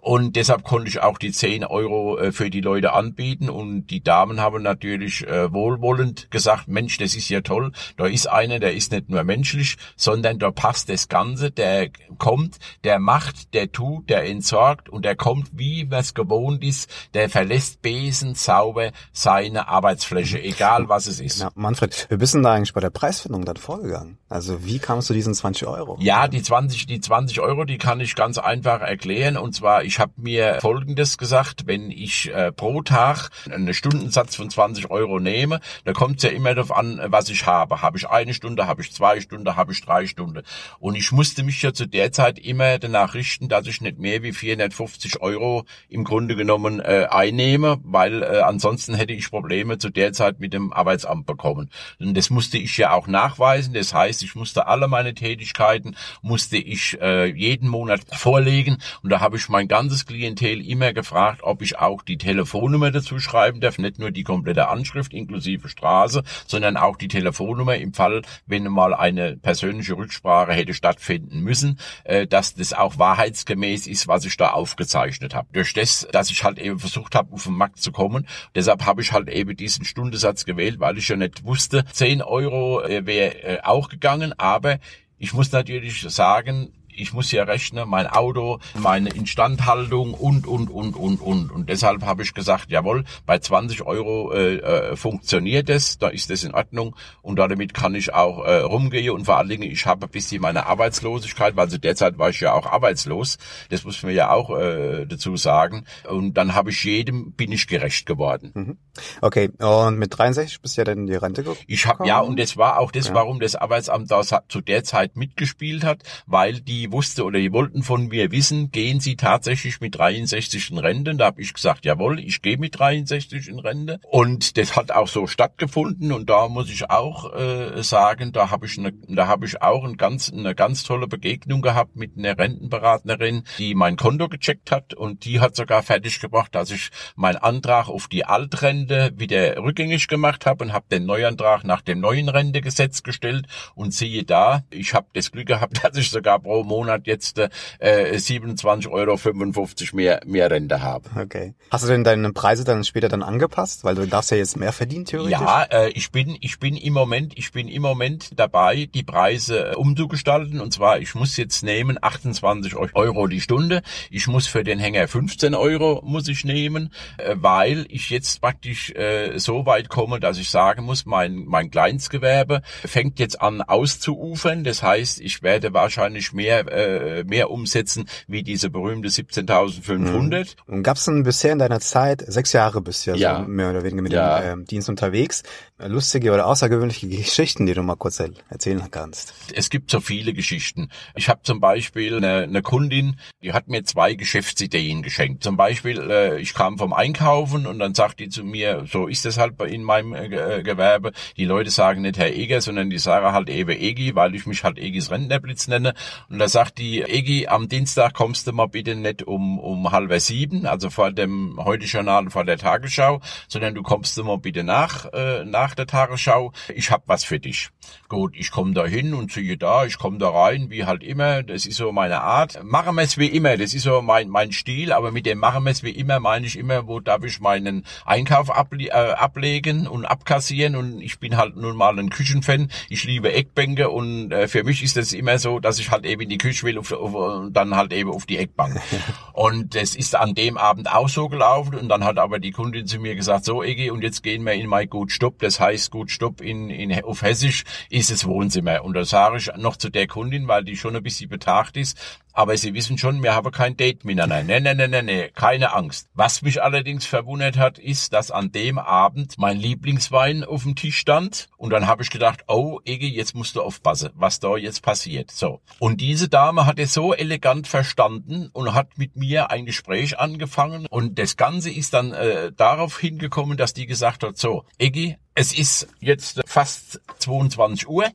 Und 0.00 0.36
deshalb 0.36 0.64
konnte 0.64 0.88
ich 0.88 1.00
auch 1.00 1.18
die 1.18 1.32
10 1.32 1.64
Euro 1.64 2.18
äh, 2.18 2.32
für 2.32 2.50
die 2.50 2.60
Leute 2.60 2.92
anbieten. 2.92 3.50
Und 3.50 3.88
die 3.88 4.02
Damen 4.02 4.40
haben 4.40 4.62
natürlich 4.62 5.26
äh, 5.26 5.52
wohlwollend 5.52 6.30
gesagt, 6.30 6.68
Mensch, 6.68 6.98
das 6.98 7.14
ist 7.14 7.28
ja 7.28 7.40
toll. 7.40 7.72
Da 7.96 8.06
ist 8.06 8.28
einer, 8.28 8.58
der 8.58 8.74
ist 8.74 8.92
nicht 8.92 9.08
nur 9.08 9.24
menschlich, 9.24 9.76
sondern 9.96 10.38
da 10.38 10.50
passt 10.50 10.88
das 10.88 11.08
Ganze. 11.08 11.50
Der 11.50 11.88
kommt, 12.18 12.58
der 12.84 12.98
macht, 12.98 13.54
der 13.54 13.72
tut, 13.72 14.08
der 14.08 14.24
entsorgt 14.24 14.88
und 14.88 15.04
der 15.04 15.16
kommt, 15.16 15.48
wie 15.52 15.88
es 15.90 16.14
gewohnt 16.14 16.62
ist. 16.62 16.88
Der 17.14 17.28
verlässt 17.28 17.82
Besen 17.82 18.34
sauber 18.34 18.92
seine 19.12 19.68
Arbeitsfläche, 19.68 20.40
egal 20.40 20.88
was 20.88 21.06
es 21.06 21.20
ist. 21.20 21.40
Ja, 21.40 21.50
Manfred, 21.54 22.06
wir 22.08 22.20
wissen 22.20 22.42
da 22.42 22.54
eigentlich 22.54 22.72
bei 22.72 22.80
der 22.80 22.90
Preisfindung 22.90 23.44
dann 23.44 23.56
vorgegangen? 23.56 24.18
Also 24.30 24.66
wie 24.66 24.78
kamst 24.78 25.08
du 25.08 25.14
diesen 25.14 25.32
20 25.32 25.66
Euro? 25.66 25.96
Ja, 26.00 26.28
die 26.28 26.42
20, 26.42 26.84
die 26.86 27.00
20 27.00 27.40
Euro, 27.40 27.64
die 27.64 27.78
kann 27.78 27.98
ich 28.00 28.14
ganz 28.14 28.36
einfach 28.36 28.82
erklären. 28.82 29.38
Und 29.38 29.54
zwar, 29.54 29.84
ich 29.84 29.98
habe 29.98 30.12
mir 30.16 30.58
Folgendes 30.60 31.16
gesagt, 31.16 31.66
wenn 31.66 31.90
ich 31.90 32.30
äh, 32.34 32.52
pro 32.52 32.82
Tag 32.82 33.30
einen 33.50 33.72
Stundensatz 33.72 34.36
von 34.36 34.50
20 34.50 34.90
Euro 34.90 35.18
nehme, 35.18 35.60
da 35.84 35.94
kommt 35.94 36.18
es 36.18 36.24
ja 36.24 36.30
immer 36.30 36.54
darauf 36.54 36.76
an, 36.76 37.00
was 37.06 37.30
ich 37.30 37.46
habe. 37.46 37.80
Habe 37.80 37.96
ich 37.96 38.08
eine 38.08 38.34
Stunde, 38.34 38.66
habe 38.66 38.82
ich 38.82 38.92
zwei 38.92 39.20
Stunden, 39.20 39.56
habe 39.56 39.72
ich 39.72 39.80
drei 39.80 40.06
Stunden. 40.06 40.42
Und 40.78 40.94
ich 40.94 41.10
musste 41.10 41.42
mich 41.42 41.62
ja 41.62 41.72
zu 41.72 41.86
der 41.86 42.12
Zeit 42.12 42.38
immer 42.38 42.78
danach 42.78 43.14
richten, 43.14 43.48
dass 43.48 43.66
ich 43.66 43.80
nicht 43.80 43.98
mehr 43.98 44.22
wie 44.22 44.32
450 44.32 45.22
Euro 45.22 45.64
im 45.88 46.04
Grunde 46.04 46.36
genommen 46.36 46.80
äh, 46.80 47.06
einnehme, 47.10 47.78
weil 47.82 48.22
äh, 48.22 48.40
ansonsten 48.40 48.94
hätte 48.94 49.14
ich 49.14 49.30
Probleme 49.30 49.78
zu 49.78 49.88
der 49.88 50.12
Zeit 50.12 50.38
mit 50.38 50.52
dem 50.52 50.72
Arbeitsamt 50.72 51.24
bekommen. 51.24 51.70
Und 51.98 52.14
das 52.14 52.28
musste 52.28 52.58
ich 52.58 52.76
ja 52.76 52.92
auch 52.92 53.06
nachweisen. 53.06 53.72
Das 53.72 53.94
heißt, 53.94 54.17
ich 54.22 54.34
musste 54.34 54.66
alle 54.66 54.88
meine 54.88 55.14
Tätigkeiten, 55.14 55.96
musste 56.22 56.56
ich 56.56 57.00
äh, 57.00 57.26
jeden 57.26 57.68
Monat 57.68 58.00
vorlegen. 58.12 58.78
Und 59.02 59.10
da 59.10 59.20
habe 59.20 59.36
ich 59.36 59.48
mein 59.48 59.68
ganzes 59.68 60.06
Klientel 60.06 60.66
immer 60.66 60.92
gefragt, 60.92 61.40
ob 61.42 61.62
ich 61.62 61.78
auch 61.78 62.02
die 62.02 62.18
Telefonnummer 62.18 62.90
dazu 62.90 63.18
schreiben 63.18 63.60
darf, 63.60 63.78
nicht 63.78 63.98
nur 63.98 64.10
die 64.10 64.24
komplette 64.24 64.68
Anschrift 64.68 65.12
inklusive 65.12 65.68
Straße, 65.68 66.22
sondern 66.46 66.76
auch 66.76 66.96
die 66.96 67.08
Telefonnummer 67.08 67.76
im 67.76 67.92
Fall, 67.92 68.22
wenn 68.46 68.64
mal 68.64 68.94
eine 68.94 69.36
persönliche 69.36 69.96
Rücksprache 69.96 70.52
hätte 70.52 70.74
stattfinden 70.74 71.40
müssen, 71.40 71.78
äh, 72.04 72.26
dass 72.26 72.54
das 72.54 72.72
auch 72.72 72.98
wahrheitsgemäß 72.98 73.86
ist, 73.86 74.08
was 74.08 74.24
ich 74.24 74.36
da 74.36 74.50
aufgezeichnet 74.50 75.34
habe. 75.34 75.48
Durch 75.52 75.72
das, 75.74 76.06
dass 76.12 76.30
ich 76.30 76.44
halt 76.44 76.58
eben 76.58 76.78
versucht 76.78 77.14
habe, 77.14 77.32
auf 77.32 77.44
den 77.44 77.54
Markt 77.54 77.80
zu 77.80 77.92
kommen, 77.92 78.26
deshalb 78.54 78.84
habe 78.86 79.02
ich 79.02 79.12
halt 79.12 79.28
eben 79.28 79.56
diesen 79.56 79.84
Stundensatz 79.84 80.44
gewählt, 80.44 80.80
weil 80.80 80.98
ich 80.98 81.08
ja 81.08 81.16
nicht 81.16 81.44
wusste, 81.44 81.84
10 81.92 82.22
Euro 82.22 82.82
äh, 82.82 83.06
wäre 83.06 83.42
äh, 83.42 83.60
auch 83.62 83.88
gegangen, 83.88 84.07
aber 84.32 84.78
ich 85.18 85.32
muss 85.32 85.52
natürlich 85.52 86.02
sagen, 86.02 86.72
ich 86.98 87.12
muss 87.12 87.30
ja 87.32 87.44
rechnen, 87.44 87.88
mein 87.88 88.06
Auto, 88.06 88.58
meine 88.74 89.10
Instandhaltung 89.10 90.14
und, 90.14 90.46
und, 90.46 90.70
und, 90.70 90.96
und, 90.96 91.20
und. 91.20 91.50
Und 91.50 91.68
deshalb 91.68 92.04
habe 92.04 92.22
ich 92.22 92.34
gesagt, 92.34 92.70
jawohl, 92.70 93.04
bei 93.26 93.38
20 93.38 93.82
Euro 93.82 94.32
äh, 94.32 94.56
äh, 94.56 94.96
funktioniert 94.96 95.70
es, 95.70 95.98
da 95.98 96.08
ist 96.08 96.30
es 96.30 96.44
in 96.44 96.54
Ordnung 96.54 96.96
und 97.22 97.38
damit 97.38 97.74
kann 97.74 97.94
ich 97.94 98.12
auch 98.12 98.44
äh, 98.44 98.58
rumgehen 98.58 99.14
und 99.14 99.24
vor 99.24 99.36
allen 99.38 99.48
Dingen, 99.48 99.70
ich 99.70 99.86
habe 99.86 100.06
ein 100.06 100.10
bisschen 100.10 100.42
meine 100.42 100.66
Arbeitslosigkeit, 100.66 101.56
weil 101.56 101.68
zu 101.68 101.78
derzeit 101.78 102.18
war 102.18 102.30
ich 102.30 102.40
ja 102.40 102.52
auch 102.52 102.66
arbeitslos, 102.66 103.38
das 103.70 103.84
muss 103.84 104.02
man 104.02 104.14
ja 104.14 104.30
auch 104.30 104.56
äh, 104.56 105.06
dazu 105.06 105.36
sagen. 105.36 105.84
Und 106.08 106.34
dann 106.34 106.54
habe 106.54 106.70
ich 106.70 106.82
jedem, 106.84 107.32
bin 107.32 107.52
ich 107.52 107.66
gerecht 107.66 108.06
geworden. 108.06 108.50
Mhm. 108.54 108.78
Okay, 109.20 109.50
und 109.58 109.98
mit 109.98 110.16
63 110.18 110.60
bist 110.60 110.76
du 110.76 110.80
ja 110.80 110.84
dann 110.84 110.98
in 110.98 111.06
die 111.06 111.14
Rente 111.14 111.42
gekommen? 111.42 111.60
Ich 111.66 111.86
habe, 111.86 112.06
ja, 112.06 112.20
und 112.20 112.38
das 112.38 112.56
war 112.56 112.78
auch 112.78 112.90
das, 112.90 113.08
ja. 113.08 113.14
warum 113.14 113.40
das 113.40 113.54
Arbeitsamt 113.54 114.10
da 114.10 114.22
zu 114.22 114.60
der 114.60 114.84
Zeit 114.84 115.16
mitgespielt 115.16 115.84
hat, 115.84 116.02
weil 116.26 116.60
die 116.60 116.87
wusste 116.92 117.24
oder 117.24 117.38
die 117.38 117.52
wollten 117.52 117.82
von 117.82 118.08
mir 118.08 118.32
wissen, 118.32 118.70
gehen 118.70 119.00
Sie 119.00 119.16
tatsächlich 119.16 119.80
mit 119.80 119.98
63 119.98 120.70
in 120.70 120.78
Rente? 120.78 121.14
Da 121.14 121.26
habe 121.26 121.42
ich 121.42 121.54
gesagt, 121.54 121.84
jawohl, 121.84 122.18
ich 122.18 122.42
gehe 122.42 122.58
mit 122.58 122.78
63 122.78 123.48
in 123.48 123.58
Rente. 123.58 124.00
Und 124.10 124.56
das 124.56 124.76
hat 124.76 124.90
auch 124.90 125.08
so 125.08 125.26
stattgefunden 125.26 126.12
und 126.12 126.28
da 126.28 126.48
muss 126.48 126.70
ich 126.70 126.90
auch 126.90 127.34
äh, 127.34 127.82
sagen, 127.82 128.32
da 128.32 128.50
habe 128.50 128.66
ich 128.66 128.78
eine, 128.78 128.92
da 129.08 129.26
habe 129.26 129.46
ich 129.46 129.62
auch 129.62 129.84
ein 129.84 129.96
ganz, 129.96 130.32
eine 130.32 130.54
ganz 130.54 130.82
tolle 130.82 131.06
Begegnung 131.06 131.62
gehabt 131.62 131.96
mit 131.96 132.16
einer 132.16 132.38
Rentenberaterin, 132.38 133.44
die 133.58 133.74
mein 133.74 133.96
Konto 133.96 134.28
gecheckt 134.28 134.70
hat 134.70 134.94
und 134.94 135.24
die 135.24 135.40
hat 135.40 135.56
sogar 135.56 135.82
fertig 135.82 136.20
gebracht, 136.20 136.54
dass 136.54 136.70
ich 136.70 136.90
meinen 137.16 137.36
Antrag 137.36 137.88
auf 137.88 138.08
die 138.08 138.24
Altrente 138.24 139.12
wieder 139.16 139.56
rückgängig 139.58 140.08
gemacht 140.08 140.46
habe 140.46 140.64
und 140.64 140.72
habe 140.72 140.86
den 140.90 141.06
Neuantrag 141.06 141.64
nach 141.64 141.82
dem 141.82 142.00
neuen 142.00 142.28
Rentegesetz 142.28 143.02
gestellt 143.02 143.46
und 143.74 143.94
siehe 143.94 144.24
da, 144.24 144.64
ich 144.70 144.94
habe 144.94 145.06
das 145.12 145.30
Glück 145.30 145.46
gehabt, 145.46 145.78
dass 145.84 145.96
ich 145.96 146.10
sogar 146.10 146.38
pro 146.38 146.64
Monat 146.64 146.77
Monat 146.78 147.08
jetzt 147.08 147.38
äh, 147.38 147.48
27,55 147.80 148.88
Euro 148.90 149.96
mehr, 149.96 150.20
mehr 150.24 150.50
Rente 150.50 150.80
habe. 150.80 151.10
Okay. 151.20 151.54
Hast 151.70 151.84
du 151.84 151.88
denn 151.88 152.04
deine 152.04 152.32
Preise 152.32 152.62
dann 152.62 152.84
später 152.84 153.08
dann 153.08 153.22
angepasst? 153.22 153.82
Weil 153.82 153.96
du 153.96 154.06
darfst 154.06 154.30
ja 154.30 154.36
jetzt 154.36 154.56
mehr 154.56 154.72
verdienen, 154.72 155.06
theoretisch. 155.06 155.32
Ja, 155.32 155.64
äh, 155.64 155.90
ich 155.90 156.12
bin, 156.12 156.36
ich 156.40 156.60
bin 156.60 156.76
im 156.76 156.92
Moment, 156.92 157.36
ich 157.36 157.50
bin 157.50 157.66
im 157.66 157.82
Moment 157.82 158.30
dabei, 158.36 158.88
die 158.94 159.02
Preise 159.02 159.72
äh, 159.72 159.74
umzugestalten. 159.74 160.60
Und 160.60 160.72
zwar, 160.72 161.00
ich 161.00 161.14
muss 161.16 161.36
jetzt 161.36 161.64
nehmen 161.64 161.98
28 162.00 162.76
Euro 162.76 163.26
die 163.26 163.40
Stunde. 163.40 163.82
Ich 164.10 164.28
muss 164.28 164.46
für 164.46 164.62
den 164.62 164.78
Hänger 164.78 165.08
15 165.08 165.54
Euro 165.54 166.00
muss 166.04 166.28
ich 166.28 166.44
nehmen, 166.44 166.92
äh, 167.16 167.34
weil 167.36 167.86
ich 167.88 168.10
jetzt 168.10 168.40
praktisch 168.40 168.90
äh, 168.90 169.38
so 169.38 169.66
weit 169.66 169.88
komme, 169.88 170.20
dass 170.20 170.38
ich 170.38 170.50
sagen 170.50 170.84
muss, 170.84 171.06
mein, 171.06 171.44
mein 171.44 171.70
Kleinstgewerbe 171.70 172.62
fängt 172.84 173.18
jetzt 173.18 173.40
an 173.42 173.62
auszuufern. 173.62 174.62
Das 174.62 174.82
heißt, 174.82 175.20
ich 175.20 175.42
werde 175.42 175.74
wahrscheinlich 175.74 176.32
mehr 176.32 176.67
äh, 176.70 177.24
mehr 177.24 177.50
umsetzen 177.50 178.08
wie 178.26 178.42
diese 178.42 178.70
berühmte 178.70 179.08
17.500. 179.08 180.56
Mhm. 180.66 180.82
Gab 180.82 180.96
es 180.96 181.04
denn 181.04 181.22
bisher 181.22 181.52
in 181.52 181.58
deiner 181.58 181.80
Zeit, 181.80 182.24
sechs 182.26 182.52
Jahre 182.52 182.80
bist 182.80 183.06
du 183.06 183.12
ja, 183.14 183.42
so 183.42 183.48
mehr 183.48 183.70
oder 183.70 183.84
weniger 183.84 184.02
mit 184.02 184.12
ja. 184.12 184.40
dem 184.40 184.60
ähm, 184.60 184.64
Dienst 184.64 184.88
unterwegs, 184.88 185.42
lustige 185.78 186.32
oder 186.32 186.46
außergewöhnliche 186.46 187.08
Geschichten, 187.08 187.66
die 187.66 187.74
du 187.74 187.82
mal 187.82 187.96
kurz 187.96 188.20
erzählen 188.48 188.82
kannst? 188.90 189.34
Es 189.54 189.70
gibt 189.70 189.90
so 189.90 190.00
viele 190.00 190.32
Geschichten. 190.32 190.88
Ich 191.14 191.28
habe 191.28 191.40
zum 191.42 191.60
Beispiel 191.60 192.16
eine, 192.16 192.42
eine 192.42 192.62
Kundin, 192.62 193.16
die 193.42 193.52
hat 193.52 193.68
mir 193.68 193.84
zwei 193.84 194.14
Geschäftsideen 194.14 195.02
geschenkt. 195.02 195.42
Zum 195.42 195.56
Beispiel, 195.56 196.10
äh, 196.10 196.40
ich 196.40 196.54
kam 196.54 196.78
vom 196.78 196.92
Einkaufen 196.92 197.66
und 197.66 197.78
dann 197.78 197.94
sagt 197.94 198.20
die 198.20 198.28
zu 198.28 198.44
mir, 198.44 198.84
so 198.90 199.06
ist 199.06 199.26
es 199.26 199.38
halt 199.38 199.60
in 199.62 199.82
meinem 199.82 200.14
äh, 200.14 200.26
äh, 200.26 200.62
Gewerbe, 200.62 201.12
die 201.36 201.44
Leute 201.44 201.70
sagen 201.70 202.02
nicht 202.02 202.18
Herr 202.18 202.32
Eger, 202.32 202.60
sondern 202.60 202.90
die 202.90 202.98
sagen 202.98 203.32
halt 203.32 203.48
eben 203.48 203.70
Egi, 203.70 204.14
weil 204.14 204.34
ich 204.34 204.46
mich 204.46 204.64
halt 204.64 204.78
Egis 204.78 205.10
Rentnerblitz 205.10 205.68
nenne. 205.68 205.94
Und 206.28 206.38
da 206.38 206.47
sagt 206.48 206.78
die 206.78 207.02
Egi, 207.02 207.46
am 207.46 207.68
Dienstag 207.68 208.14
kommst 208.14 208.46
du 208.46 208.52
mal 208.52 208.66
bitte 208.66 208.94
nicht 208.94 209.22
um, 209.22 209.58
um 209.58 209.92
halb 209.92 210.12
sieben, 210.20 210.66
also 210.66 210.90
vor 210.90 211.12
dem 211.12 211.58
Heute-Journal, 211.62 212.30
vor 212.30 212.44
der 212.44 212.58
Tagesschau, 212.58 213.20
sondern 213.48 213.74
du 213.74 213.82
kommst 213.82 214.16
du 214.16 214.24
mal 214.24 214.38
bitte 214.38 214.64
nach, 214.64 215.06
äh, 215.12 215.44
nach 215.44 215.74
der 215.74 215.86
Tagesschau. 215.86 216.52
Ich 216.74 216.90
hab 216.90 217.06
was 217.06 217.24
für 217.24 217.38
dich. 217.38 217.68
Gut, 218.08 218.34
ich 218.36 218.50
komme 218.50 218.72
da 218.72 218.86
hin 218.86 219.14
und 219.14 219.32
ziehe 219.32 219.56
da, 219.56 219.84
ich 219.84 219.98
komme 219.98 220.18
da 220.18 220.30
rein, 220.30 220.70
wie 220.70 220.84
halt 220.84 221.02
immer, 221.02 221.42
das 221.42 221.66
ist 221.66 221.76
so 221.76 221.92
meine 221.92 222.22
Art. 222.22 222.62
Machen 222.64 222.96
wir 222.96 223.02
es 223.02 223.18
wie 223.18 223.28
immer, 223.28 223.56
das 223.56 223.74
ist 223.74 223.82
so 223.82 224.02
mein, 224.02 224.28
mein 224.28 224.52
Stil, 224.52 224.92
aber 224.92 225.10
mit 225.12 225.26
dem 225.26 225.38
machen 225.38 225.64
wir 225.64 225.72
es 225.72 225.82
wie 225.82 225.90
immer, 225.90 226.20
meine 226.20 226.46
ich 226.46 226.58
immer, 226.58 226.86
wo 226.86 227.00
darf 227.00 227.24
ich 227.24 227.40
meinen 227.40 227.84
Einkauf 228.04 228.54
able 228.54 228.86
äh, 228.86 228.90
ablegen 228.90 229.86
und 229.86 230.04
abkassieren 230.04 230.76
und 230.76 231.00
ich 231.00 231.18
bin 231.18 231.36
halt 231.36 231.56
nun 231.56 231.76
mal 231.76 231.98
ein 231.98 232.10
Küchenfan, 232.10 232.70
ich 232.88 233.04
liebe 233.04 233.32
Eckbänke 233.32 233.90
und 233.90 234.32
äh, 234.32 234.48
für 234.48 234.64
mich 234.64 234.82
ist 234.82 234.96
das 234.96 235.12
immer 235.12 235.38
so, 235.38 235.58
dass 235.60 235.78
ich 235.78 235.90
halt 235.90 236.06
eben 236.06 236.22
in 236.22 236.37
die 236.38 236.48
Küche 236.48 236.64
will 236.66 236.78
auf, 236.78 236.92
auf, 236.92 237.48
dann 237.50 237.76
halt 237.76 237.92
eben 237.92 238.10
auf 238.10 238.26
die 238.26 238.38
Eckbank. 238.38 238.80
und 239.32 239.74
das 239.74 239.94
ist 239.94 240.14
an 240.14 240.34
dem 240.34 240.56
Abend 240.56 240.90
auch 240.92 241.08
so 241.08 241.28
gelaufen 241.28 241.74
und 241.74 241.88
dann 241.88 242.04
hat 242.04 242.18
aber 242.18 242.38
die 242.38 242.52
Kundin 242.52 242.86
zu 242.86 243.00
mir 243.00 243.16
gesagt, 243.16 243.44
so 243.44 243.62
Egi, 243.62 243.90
und 243.90 244.02
jetzt 244.02 244.22
gehen 244.22 244.44
wir 244.44 244.52
in 244.52 244.66
mein 244.66 244.88
Gut 244.88 245.12
Stopp, 245.12 245.38
das 245.40 245.60
heißt 245.60 245.90
Gut 245.90 246.10
Stopp 246.10 246.40
in, 246.40 246.70
in, 246.70 247.04
auf 247.04 247.22
Hessisch 247.22 247.64
ist 247.90 248.10
es 248.10 248.26
Wohnzimmer. 248.26 248.84
Und 248.84 248.94
da 248.94 249.04
sage 249.04 249.38
ich 249.38 249.50
noch 249.56 249.76
zu 249.76 249.90
der 249.90 250.06
Kundin, 250.06 250.48
weil 250.48 250.64
die 250.64 250.76
schon 250.76 250.96
ein 250.96 251.02
bisschen 251.02 251.28
betagt 251.28 251.76
ist, 251.76 251.98
aber 252.38 252.56
Sie 252.56 252.72
wissen 252.72 252.98
schon, 252.98 253.20
wir 253.24 253.34
haben 253.34 253.50
kein 253.50 253.76
Date 253.76 254.04
miteinander. 254.04 254.44
Nee, 254.44 254.60
nee, 254.60 254.72
nee, 254.72 254.86
nee, 254.86 255.02
nee, 255.02 255.28
keine 255.34 255.74
Angst. 255.74 256.08
Was 256.14 256.40
mich 256.40 256.62
allerdings 256.62 257.04
verwundert 257.04 257.56
hat, 257.56 257.80
ist, 257.80 258.12
dass 258.12 258.30
an 258.30 258.52
dem 258.52 258.78
Abend 258.78 259.34
mein 259.38 259.56
Lieblingswein 259.58 260.44
auf 260.44 260.62
dem 260.62 260.76
Tisch 260.76 260.98
stand. 260.98 261.48
Und 261.56 261.70
dann 261.70 261.88
habe 261.88 262.04
ich 262.04 262.10
gedacht, 262.10 262.44
oh, 262.46 262.78
Ege, 262.84 263.08
jetzt 263.08 263.34
musst 263.34 263.56
du 263.56 263.62
aufpassen, 263.62 264.10
was 264.14 264.38
da 264.38 264.56
jetzt 264.56 264.82
passiert. 264.82 265.32
So. 265.32 265.62
Und 265.80 266.00
diese 266.00 266.28
Dame 266.28 266.64
hat 266.64 266.78
es 266.78 266.94
so 266.94 267.12
elegant 267.12 267.66
verstanden 267.66 268.50
und 268.52 268.72
hat 268.72 268.98
mit 268.98 269.16
mir 269.16 269.50
ein 269.50 269.66
Gespräch 269.66 270.20
angefangen. 270.20 270.86
Und 270.86 271.18
das 271.18 271.36
Ganze 271.36 271.72
ist 271.72 271.92
dann 271.92 272.12
äh, 272.12 272.52
darauf 272.52 273.00
hingekommen, 273.00 273.56
dass 273.56 273.74
die 273.74 273.86
gesagt 273.86 274.22
hat, 274.22 274.38
so, 274.38 274.64
Ege, 274.78 275.16
es 275.38 275.56
ist 275.56 275.86
jetzt 276.00 276.40
fast 276.46 277.00
22 277.20 277.88
Uhr. 277.88 278.06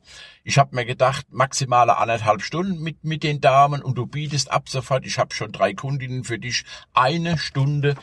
Ich 0.42 0.58
habe 0.58 0.76
mir 0.76 0.84
gedacht, 0.84 1.24
maximale 1.30 1.96
anderthalb 1.96 2.42
Stunden 2.42 2.82
mit, 2.82 3.02
mit 3.02 3.22
den 3.22 3.40
Damen 3.40 3.80
und 3.80 3.96
du 3.96 4.04
bietest 4.04 4.52
ab 4.52 4.68
sofort, 4.68 5.06
ich 5.06 5.18
habe 5.18 5.34
schon 5.34 5.50
drei 5.50 5.72
Kundinnen 5.72 6.24
für 6.24 6.38
dich, 6.38 6.64
eine 6.92 7.38
Stunde 7.38 7.94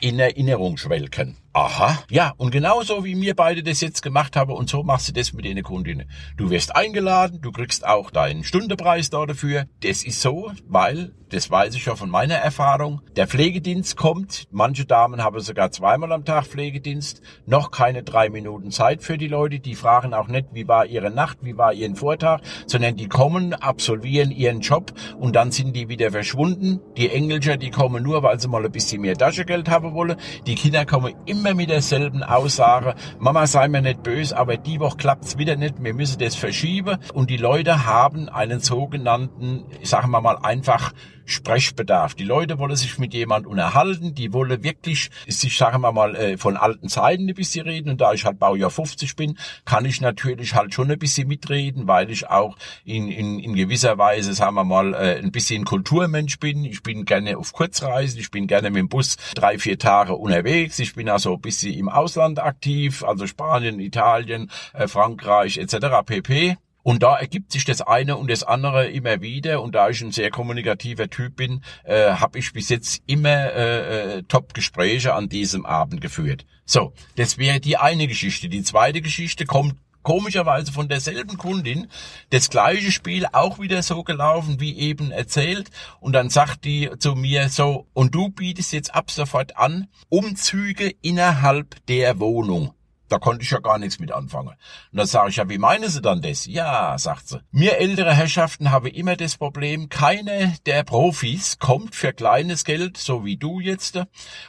in 0.00 0.18
Erinnerung 0.18 0.78
schwelgen. 0.78 1.36
Aha, 1.52 1.98
ja, 2.08 2.32
und 2.36 2.52
genauso 2.52 3.04
wie 3.04 3.20
wir 3.20 3.34
beide 3.34 3.64
das 3.64 3.80
jetzt 3.80 4.02
gemacht 4.02 4.36
haben 4.36 4.52
und 4.52 4.70
so 4.70 4.84
machst 4.84 5.08
du 5.08 5.12
das 5.12 5.32
mit 5.32 5.44
den 5.44 5.60
Kundinnen. 5.64 6.08
Du 6.36 6.48
wirst 6.48 6.76
eingeladen, 6.76 7.40
du 7.42 7.50
kriegst 7.50 7.84
auch 7.84 8.12
deinen 8.12 8.44
Stundenpreis 8.44 9.10
da 9.10 9.26
dafür. 9.26 9.64
Das 9.82 10.04
ist 10.04 10.20
so, 10.20 10.52
weil, 10.68 11.12
das 11.28 11.50
weiß 11.50 11.74
ich 11.74 11.86
ja 11.86 11.96
von 11.96 12.08
meiner 12.08 12.36
Erfahrung, 12.36 13.00
der 13.16 13.26
Pflegedienst 13.26 13.96
kommt, 13.96 14.44
manche 14.52 14.84
Damen 14.84 15.24
haben 15.24 15.40
sogar 15.40 15.72
zweimal 15.72 16.12
am 16.12 16.24
Tag 16.24 16.46
Pflegedienst, 16.46 17.20
noch 17.46 17.72
keine 17.72 18.04
drei 18.04 18.28
Minuten 18.28 18.70
Zeit 18.70 19.02
für 19.02 19.18
die 19.18 19.26
Leute, 19.26 19.58
die 19.58 19.74
fragen 19.74 20.14
auch 20.14 20.28
nicht, 20.28 20.50
wie 20.52 20.68
war 20.68 20.86
ihre 20.86 21.10
Nacht, 21.10 21.38
wie 21.42 21.56
war 21.56 21.72
ihren 21.72 21.96
Vortag, 21.96 22.42
sondern 22.66 22.94
die 22.94 23.08
kommen, 23.08 23.54
absolvieren 23.54 24.30
ihren 24.30 24.60
Job 24.60 24.92
und 25.18 25.34
dann 25.34 25.50
sind 25.50 25.74
die 25.74 25.88
wieder 25.88 26.12
verschwunden. 26.12 26.78
Die 26.96 27.10
Engelscher, 27.10 27.56
die 27.56 27.70
kommen 27.70 28.04
nur, 28.04 28.22
weil 28.22 28.38
sie 28.38 28.46
mal 28.46 28.64
ein 28.64 28.70
bisschen 28.70 29.02
mehr 29.02 29.16
Taschengeld 29.16 29.68
haben 29.68 29.94
wollen. 29.94 30.16
Die 30.46 30.54
Kinder 30.54 30.86
kommen 30.86 31.14
immer 31.26 31.39
immer 31.40 31.54
mit 31.54 31.70
derselben 31.70 32.22
Aussage, 32.22 32.94
Mama 33.18 33.46
sei 33.46 33.66
mir 33.68 33.80
nicht 33.80 34.02
böse, 34.02 34.36
aber 34.36 34.58
die 34.58 34.78
Woche 34.78 34.98
klappt's 34.98 35.38
wieder 35.38 35.56
nicht, 35.56 35.82
wir 35.82 35.94
müssen 35.94 36.18
das 36.18 36.34
verschieben. 36.34 36.98
Und 37.14 37.30
die 37.30 37.38
Leute 37.38 37.86
haben 37.86 38.28
einen 38.28 38.60
sogenannten, 38.60 39.64
sagen 39.82 40.10
wir 40.10 40.20
mal 40.20 40.36
einfach, 40.36 40.92
Sprechbedarf. 41.30 42.14
Die 42.14 42.24
Leute 42.24 42.58
wollen 42.58 42.76
sich 42.76 42.98
mit 42.98 43.14
jemand 43.14 43.46
unterhalten, 43.46 44.14
die 44.14 44.32
wollen 44.32 44.62
wirklich, 44.62 45.10
sich 45.28 45.56
sagen 45.56 45.80
wir 45.80 45.92
mal, 45.92 46.14
äh, 46.16 46.36
von 46.36 46.56
alten 46.56 46.88
Zeiten 46.88 47.28
ein 47.28 47.34
bisschen 47.34 47.66
reden. 47.66 47.90
Und 47.90 48.00
da 48.00 48.12
ich 48.12 48.24
halt 48.24 48.38
Baujahr 48.38 48.70
50 48.70 49.16
bin, 49.16 49.38
kann 49.64 49.84
ich 49.84 50.00
natürlich 50.00 50.54
halt 50.54 50.74
schon 50.74 50.90
ein 50.90 50.98
bisschen 50.98 51.28
mitreden, 51.28 51.86
weil 51.86 52.10
ich 52.10 52.28
auch 52.28 52.56
in, 52.84 53.08
in, 53.08 53.38
in 53.38 53.54
gewisser 53.54 53.96
Weise, 53.96 54.34
sagen 54.34 54.56
wir 54.56 54.64
mal, 54.64 54.94
äh, 54.94 55.18
ein 55.18 55.30
bisschen 55.30 55.64
Kulturmensch 55.64 56.38
bin. 56.38 56.64
Ich 56.64 56.82
bin 56.82 57.04
gerne 57.04 57.38
auf 57.38 57.52
Kurzreisen, 57.52 58.18
ich 58.18 58.30
bin 58.30 58.46
gerne 58.46 58.70
mit 58.70 58.80
dem 58.80 58.88
Bus 58.88 59.16
drei, 59.34 59.58
vier 59.58 59.78
Tage 59.78 60.16
unterwegs. 60.16 60.78
Ich 60.78 60.94
bin 60.94 61.08
also 61.08 61.29
ein 61.34 61.40
bisschen 61.40 61.74
im 61.74 61.88
Ausland 61.88 62.38
aktiv, 62.38 63.04
also 63.04 63.26
Spanien, 63.26 63.80
Italien, 63.80 64.50
äh, 64.72 64.88
Frankreich 64.88 65.58
etc. 65.58 66.04
pp. 66.04 66.56
Und 66.82 67.02
da 67.02 67.18
ergibt 67.18 67.52
sich 67.52 67.64
das 67.64 67.82
eine 67.82 68.16
und 68.16 68.30
das 68.30 68.42
andere 68.42 68.88
immer 68.88 69.20
wieder. 69.20 69.62
Und 69.62 69.74
da 69.74 69.90
ich 69.90 70.00
ein 70.00 70.12
sehr 70.12 70.30
kommunikativer 70.30 71.10
Typ 71.10 71.36
bin, 71.36 71.62
äh, 71.84 72.12
habe 72.12 72.38
ich 72.38 72.52
bis 72.52 72.68
jetzt 72.68 73.02
immer 73.06 73.52
äh, 73.52 74.18
äh, 74.18 74.22
Top-Gespräche 74.22 75.14
an 75.14 75.28
diesem 75.28 75.66
Abend 75.66 76.00
geführt. 76.00 76.46
So, 76.64 76.92
das 77.16 77.36
wäre 77.36 77.60
die 77.60 77.76
eine 77.76 78.06
Geschichte. 78.06 78.48
Die 78.48 78.62
zweite 78.62 79.02
Geschichte 79.02 79.44
kommt 79.44 79.74
komischerweise 80.02 80.72
von 80.72 80.88
derselben 80.88 81.36
Kundin 81.36 81.88
das 82.30 82.50
gleiche 82.50 82.92
Spiel 82.92 83.26
auch 83.32 83.58
wieder 83.58 83.82
so 83.82 84.02
gelaufen 84.02 84.60
wie 84.60 84.76
eben 84.78 85.10
erzählt 85.10 85.70
und 86.00 86.12
dann 86.12 86.30
sagt 86.30 86.64
die 86.64 86.90
zu 86.98 87.14
mir 87.14 87.48
so 87.48 87.86
und 87.92 88.14
du 88.14 88.30
bietest 88.30 88.72
jetzt 88.72 88.94
ab 88.94 89.10
sofort 89.10 89.56
an 89.56 89.88
Umzüge 90.08 90.94
innerhalb 91.02 91.84
der 91.86 92.18
Wohnung. 92.20 92.74
Da 93.10 93.18
konnte 93.18 93.42
ich 93.42 93.50
ja 93.50 93.58
gar 93.58 93.78
nichts 93.78 93.98
mit 93.98 94.12
anfangen. 94.12 94.54
Und 94.92 94.98
dann 94.98 95.06
sage 95.06 95.30
ich, 95.30 95.36
ja, 95.36 95.48
wie 95.48 95.58
meinen 95.58 95.90
Sie 95.90 96.00
dann 96.00 96.22
das? 96.22 96.46
Ja, 96.46 96.96
sagt 96.96 97.28
sie. 97.28 97.40
Mir 97.50 97.78
ältere 97.78 98.14
Herrschaften 98.14 98.70
haben 98.70 98.86
immer 98.86 99.16
das 99.16 99.36
Problem, 99.36 99.88
keine 99.88 100.54
der 100.64 100.84
Profis 100.84 101.58
kommt 101.58 101.96
für 101.96 102.12
kleines 102.12 102.64
Geld, 102.64 102.96
so 102.96 103.24
wie 103.24 103.36
du 103.36 103.58
jetzt. 103.58 104.00